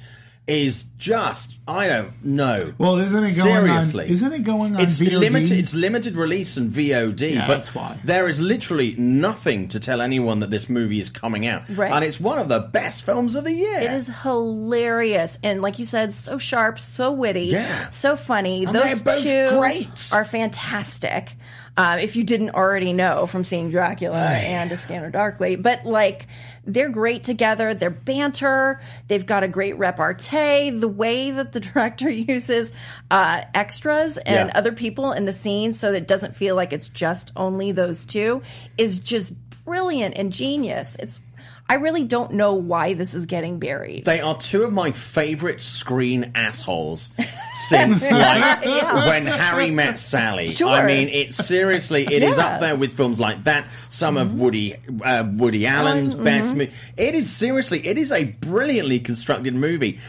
[0.48, 2.74] is just I don't know.
[2.78, 4.06] Well, isn't it going Seriously.
[4.08, 4.12] on?
[4.12, 5.20] Isn't it going on It's VOD?
[5.20, 5.60] limited.
[5.60, 8.00] It's limited release and VOD, Yeah, but that's why.
[8.04, 11.92] there is literally nothing to tell anyone that this movie is coming out, Right.
[11.92, 13.80] and it's one of the best films of the year.
[13.82, 17.90] it is hilarious and, like you said, so sharp, so witty, Yeah.
[17.92, 18.66] so funny.
[18.66, 20.10] And Those both two great.
[20.12, 21.36] are fantastic.
[21.78, 26.28] Um, if you didn't already know from seeing Dracula and A Scanner Darkly, but like
[26.66, 27.74] they're great together.
[27.74, 30.70] Their banter, they've got a great repartee.
[30.72, 32.72] The way that the director uses
[33.10, 34.58] uh, extras and Yeah.
[34.58, 38.06] other people in the scene, so that it doesn't feel like it's just only those
[38.06, 38.42] two,
[38.78, 40.98] is just brilliant and genius.
[41.00, 41.20] It's
[41.72, 44.04] I really don't know why this is getting buried.
[44.04, 47.12] They are two of my favorite screen assholes
[47.70, 50.50] since like when Harry met Sally.
[50.50, 50.68] Sure.
[50.68, 52.44] I mean, it's seriously it is Yeah.
[52.44, 52.54] Mm-hmm.
[52.56, 53.68] up there with films like that.
[53.88, 56.74] Some of Woody uh, Woody Allen's best movie.
[56.98, 60.00] It is seriously it is a brilliantly constructed movie.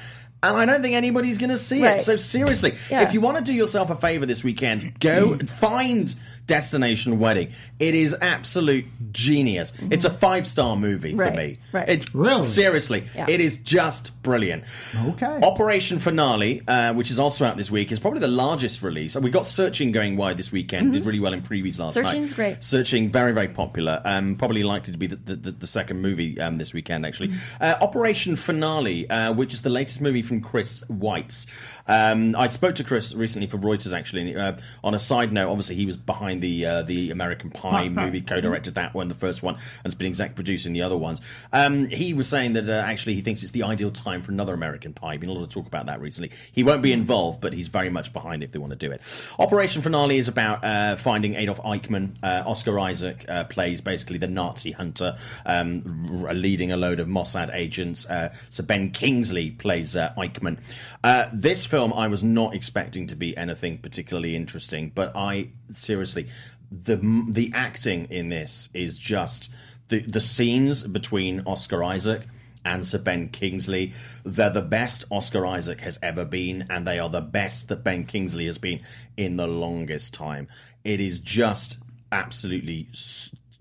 [0.44, 1.98] And I don't think anybody's going to see Right.
[1.98, 2.00] it.
[2.00, 3.02] So seriously, Yeah.
[3.02, 6.12] if you want to do yourself a favor this weekend, go find
[6.53, 7.48] Destination Wedding.
[7.78, 9.72] It is absolute genius.
[9.90, 11.59] It's a five star movie for me.
[11.72, 11.88] Right.
[11.88, 12.44] It's Really?
[12.44, 13.24] seriously, Yeah.
[13.26, 14.64] it is just brilliant.
[15.07, 15.38] Okay.
[15.42, 19.16] Operation Finale, uh, which is also out this week, is probably the largest release.
[19.16, 20.92] We got Searching going wide this weekend.
[20.92, 22.03] Did really well in previews last night.
[22.05, 22.07] Mm-hmm.
[22.09, 22.62] Searching's great.
[22.62, 24.03] Searching very very popular.
[24.05, 27.28] Um, probably likely to be the, the, the, the second movie um, this weekend actually.
[27.28, 27.62] Mm-hmm.
[27.64, 31.46] Uh, Operation Finale, uh, which is the latest movie from Chris Weitz.
[31.88, 34.36] Um, I spoke to Chris recently for Reuters actually.
[34.36, 34.53] Uh,
[34.84, 38.74] on a side note, obviously he was behind the uh, the American Pie movie, co-directed
[38.74, 41.20] that one, the first one, and has been exec producing the other ones.
[41.53, 44.53] Um, he was saying that uh, actually he thinks it's the ideal time for another
[44.53, 45.16] American Pie.
[45.16, 46.30] Been a lot of talk about that recently.
[46.53, 49.01] He won't be involved, but he's very much behind if they want to do it.
[49.38, 52.16] Operation Finale is about uh, finding Adolf Eichmann.
[52.22, 55.16] Uh, Oscar Isaac uh, plays basically the Nazi hunter,
[55.47, 58.05] um, r- leading a load of Mossad agents.
[58.07, 60.59] Uh, so Ben Kingsley plays uh, Eichmann.
[61.05, 66.29] Uh, this film I was not expecting to be anything particularly interesting, but I seriously
[66.73, 66.97] the
[67.29, 69.51] the acting in this is just
[69.89, 72.27] the the scenes between Oscar Isaac
[72.64, 73.93] and Sir Ben Kingsley.
[74.25, 78.05] They're the best Oscar Isaac has ever been, and they are the best that Ben
[78.05, 78.81] Kingsley has been
[79.16, 80.49] in the longest time.
[80.85, 81.79] It is just
[82.11, 82.89] absolutely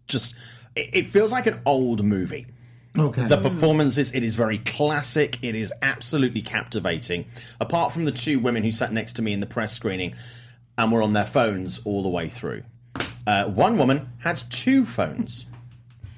[0.07, 0.36] just.
[0.76, 2.47] It it feels like an old movie.
[2.97, 3.26] Okay.
[3.26, 5.39] The performances, it is very classic.
[5.41, 7.26] It is absolutely captivating.
[7.62, 10.14] Apart from the two women who sat next to me in the press screening
[10.82, 12.63] and were on their phones all the way through.
[13.27, 15.45] Uh, one woman had two phones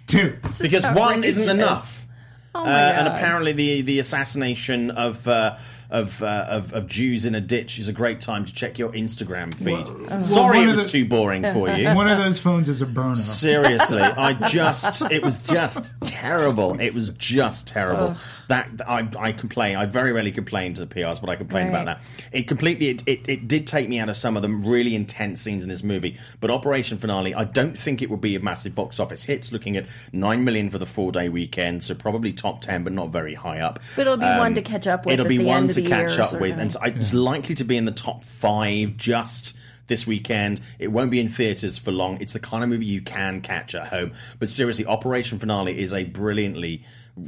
[0.08, 0.38] Two.
[0.62, 2.08] because one isn't enough.
[2.56, 5.56] Oh Uh, my and apparently, the the assassination of uh,
[5.94, 8.92] of, uh, of of Jews in a ditch is a great time to check your
[8.94, 10.10] Instagram feed.
[10.10, 11.88] Well, Sorry, one it was the- too boring for you.
[11.94, 13.16] One of those phones is a burner.
[13.16, 16.80] Seriously, I just it was just terrible.
[16.80, 18.16] It was just terrible.
[18.48, 19.76] That I I complain.
[19.76, 22.02] I very rarely complain to the PRs, but I complain about that.
[22.32, 25.42] It completely it, it, it did take me out of some of the really intense
[25.42, 26.18] scenes in this movie.
[26.42, 29.52] But Operation Finale, I don't think it will be a massive box office hits.
[29.52, 33.10] Looking at nine million for the four day weekend, so probably top ten, but not
[33.10, 33.80] very high up.
[33.96, 35.83] But it'll be one to catch up with It'll at be the one end of
[35.84, 36.82] to catch up with, and thing.
[36.82, 39.56] so it's likely to be in the top five just
[39.88, 40.62] this weekend.
[40.80, 42.22] It won't be in theaters for long.
[42.22, 44.14] It's the kind of movie you can catch at home.
[44.40, 46.84] But seriously, Operation Finale is a brilliantly,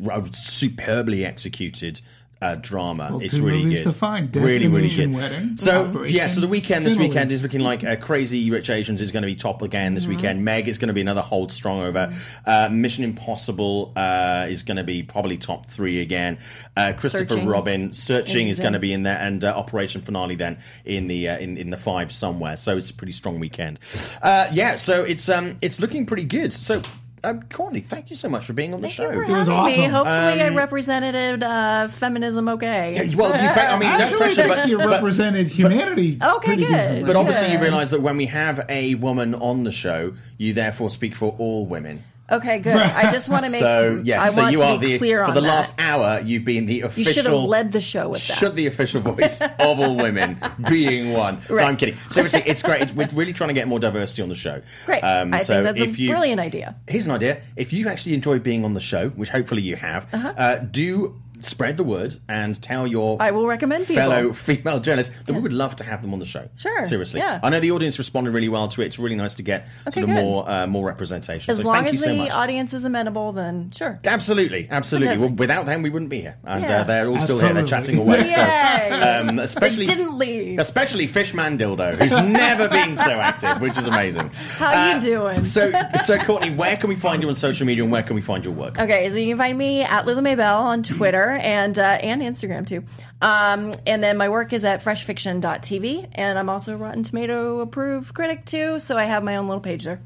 [0.10, 2.02] uh, superbly executed.
[2.42, 3.08] Uh, drama.
[3.12, 3.86] Well, it's two really movies good.
[3.86, 4.36] to find.
[4.36, 5.14] really, really good.
[5.14, 9.02] Wedding, so yeah, so the weekend this weekend is looking like uh, Crazy Rich Asians
[9.02, 10.44] is going to be top again this weekend.
[10.44, 12.14] Meg is going to be another hold strong over.
[12.46, 16.38] Uh, Mission Impossible uh, is going to be probably top three again.
[16.76, 17.48] Uh, Christopher Searching.
[17.48, 18.64] Robin Searching is Amazing.
[18.64, 21.70] going to be in there, and uh, Operation Finale then in the uh, in in
[21.70, 22.58] the five somewhere.
[22.58, 23.80] So it's a pretty strong weekend.
[24.22, 26.52] Uh, yeah, so it's um it's looking pretty good.
[26.54, 26.82] So.
[27.26, 29.10] Um, Courtney, thank you so much for being on the Thank show.
[29.10, 29.72] you for It was having me.
[29.88, 29.92] awesome.
[29.92, 32.94] Hopefully, I represented uh, feminism okay.
[33.08, 36.20] Yeah, well, you, I mean, no Actually, pressure, but, think you but, represented humanity.
[36.22, 36.68] Okay, good.
[36.68, 37.04] decently.
[37.04, 40.90] but obviously you realise that when we have a woman on the show, you therefore
[40.90, 42.04] speak for all women.
[42.32, 42.76] Okay, good.
[42.76, 43.62] I just want to make.
[43.66, 45.48] So I so want you to are the clear for the that.
[45.48, 46.22] last hour.
[46.22, 47.08] You've been the official.
[47.08, 48.38] You should have led the show with that.
[48.38, 51.40] Should the official voice of all women being one?
[51.50, 51.96] No, I'm kidding.
[52.10, 52.94] Seriously, it's great.
[52.96, 54.62] We're really trying to get more diversity on the show.
[54.86, 55.02] Great.
[55.04, 56.76] Um, I so think that's a if you, brilliant idea.
[56.88, 57.42] Here's an idea.
[57.56, 60.34] If you actually enjoy being on the show, which hopefully you have, Uh-huh.
[60.38, 64.02] uh, do spread the word and tell your I will recommend people.
[64.02, 66.48] fellow female journalists that we would love to have them on the show.
[66.58, 67.20] Sure, Seriously.
[67.20, 67.40] yeah.
[67.44, 68.86] I know the audience responded really well to it.
[68.86, 70.24] It's really nice to get Okay, sort of good.
[70.24, 71.52] more uh, more representation.
[71.52, 72.32] As so long thank as you so the much.
[72.32, 74.00] audience is amenable, then sure.
[74.06, 75.08] Absolutely, absolutely.
[75.08, 75.30] Fantastic.
[75.30, 76.82] Well, without them, we wouldn't be here, and Yeah.
[76.82, 77.54] uh, they're all still here.
[77.54, 78.20] They're chatting away.
[78.22, 78.26] Yay!
[78.28, 80.60] So, um, especially They didn't leave.
[80.60, 84.30] Especially Fishman Dildo, who's never been so active, which is amazing.
[84.58, 85.42] How are you doing?
[85.42, 85.72] So,
[86.04, 88.44] so Courtney, where can we find you on social media, and where can we find
[88.44, 88.80] your work?
[88.80, 92.68] Okay, so you can find me at Lila Maybell on Twitter and uh, and Instagram
[92.68, 92.84] too.
[93.22, 98.14] Um, and then my work is at freshfiction.tv, and I'm also a Rotten Tomato approved
[98.14, 100.02] critic too, so I have my own little page there.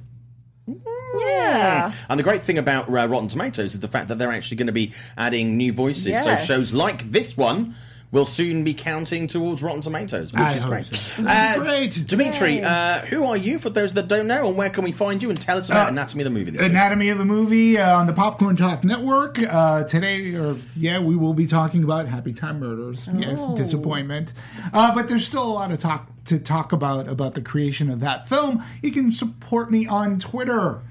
[1.19, 1.91] Yeah.
[2.09, 4.67] And the great thing about uh, Rotten Tomatoes is the fact that they're actually going
[4.67, 6.07] to be adding new voices.
[6.07, 6.23] Yes.
[6.23, 7.75] So shows like this one
[8.11, 10.93] will soon be counting towards Rotten Tomatoes, which I is great.
[10.93, 11.23] so.
[11.27, 12.07] Uh, Great.
[12.07, 15.21] Dimitri, uh, who are you for those that don't know, and where can we find
[15.21, 15.29] you?
[15.29, 16.71] And tell us about Uh, Anatomy of the Movie this week.
[16.71, 19.37] Anatomy of a Movie uh, on the Popcorn Talk Network.
[19.39, 23.07] Uh, today, or yeah, we will be talking about Happy Time Murders.
[23.15, 23.55] Yes, Oh.
[23.55, 24.33] disappointment.
[24.73, 27.99] Uh, but there's still a lot of talk to talk about about the creation of
[27.99, 28.63] that film.
[28.81, 30.81] You can support me on Twitter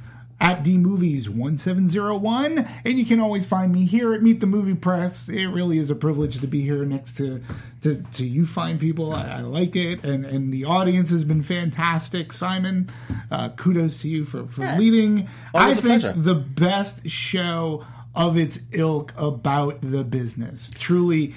[0.40, 5.46] at dmovies1701 and you can always find me here at meet the movie press it
[5.46, 7.42] really is a privilege to be here next to
[7.82, 11.42] to, to you fine people I, I like it and and the audience has been
[11.42, 12.90] fantastic simon
[13.30, 14.78] uh, kudos to you for for Yes.
[14.78, 16.12] leading i Always a think pleasure.
[16.16, 17.84] the best show
[18.14, 21.34] of its ilk about the business truly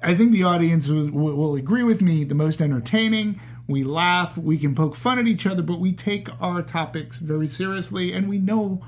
[0.00, 2.22] I think the audience will agree with me.
[2.22, 3.40] The most entertaining.
[3.68, 4.36] We laugh.
[4.36, 8.28] We can poke fun at each other, but we take our topics very seriously, and
[8.28, 8.82] we know.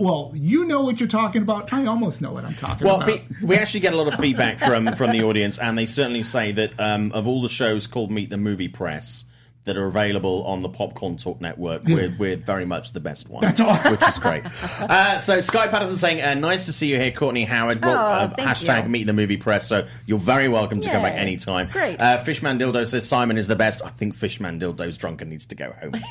[0.00, 1.72] Well, you know what you're talking about.
[1.72, 3.06] I almost know what I'm talking Well, about.
[3.08, 6.24] Well, we actually get a lot of feedback from from the audience, and they certainly
[6.24, 9.24] say that um, of all the shows called Meet the Movie Press
[9.64, 13.42] that are available on the Popcorn Talk Network, we're, we're very much the best one.
[13.42, 13.76] That's all.
[13.76, 14.44] which is great.
[14.80, 18.00] Uh, so Sky Patterson saying, uh, "Nice to see you here, Courtney Howard." Well, Oh,
[18.00, 18.88] uh, thank hashtag you.
[18.88, 19.68] Meet the Movie Press.
[19.68, 21.18] So you're very welcome to come back Yay.
[21.20, 21.68] anytime.
[21.68, 22.00] Great.
[22.00, 23.82] Uh, Fishman Dildo says Simon is the best.
[23.84, 25.94] I think Fishman Dildo's drunk and needs to go home.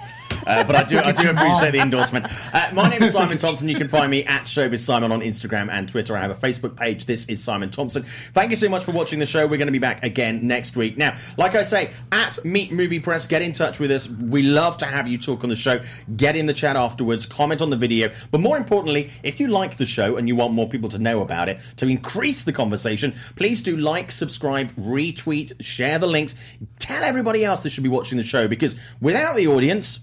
[0.47, 2.25] Uh, but I do, I do appreciate the endorsement.
[2.53, 3.67] Uh, my name is Simon Thompson.
[3.67, 6.15] You can find me at Showbiz Simon on Instagram and Twitter.
[6.15, 7.05] I have a Facebook page.
[7.05, 8.03] This is Simon Thompson.
[8.03, 9.45] Thank you so much for watching the show.
[9.45, 10.97] We're going to be back again next week.
[10.97, 14.07] Now, like I say, at Meet Movie Press, get in touch with us.
[14.07, 15.81] We love to have you talk on the show.
[16.15, 17.25] Get in the chat afterwards.
[17.25, 18.11] Comment on the video.
[18.31, 21.21] But more importantly, if you like the show and you want more people to know
[21.21, 26.35] about it, to increase the conversation, please do like, subscribe, retweet, share the links.
[26.79, 29.99] Tell everybody else they should be watching the show because without the audience,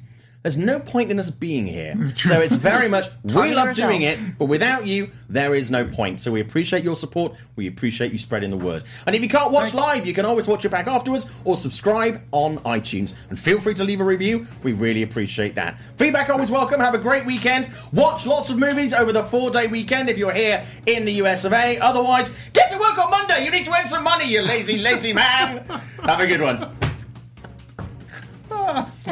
[0.47, 1.97] there's no point in us being here.
[2.27, 6.21] So it's very much, we love doing it, but without you, there is no point.
[6.21, 7.37] So we appreciate your support.
[7.55, 8.83] We appreciate you spreading the word.
[9.07, 12.21] And if you can't watch live, you can always watch it back afterwards or subscribe
[12.33, 13.15] on iTunes.
[13.29, 14.47] And feel free to leave a review.
[14.65, 15.79] We really appreciate that.
[15.97, 16.81] Feedback always welcome.
[16.81, 17.69] Have a great weekend.
[17.93, 21.45] Watch lots of movies over the four day weekend if you're here in the US
[21.45, 21.79] of A.
[21.79, 23.45] Otherwise, get to work on Monday.
[23.45, 25.59] You need to earn some money, you lazy, lazy man.
[26.03, 26.77] Have a good one.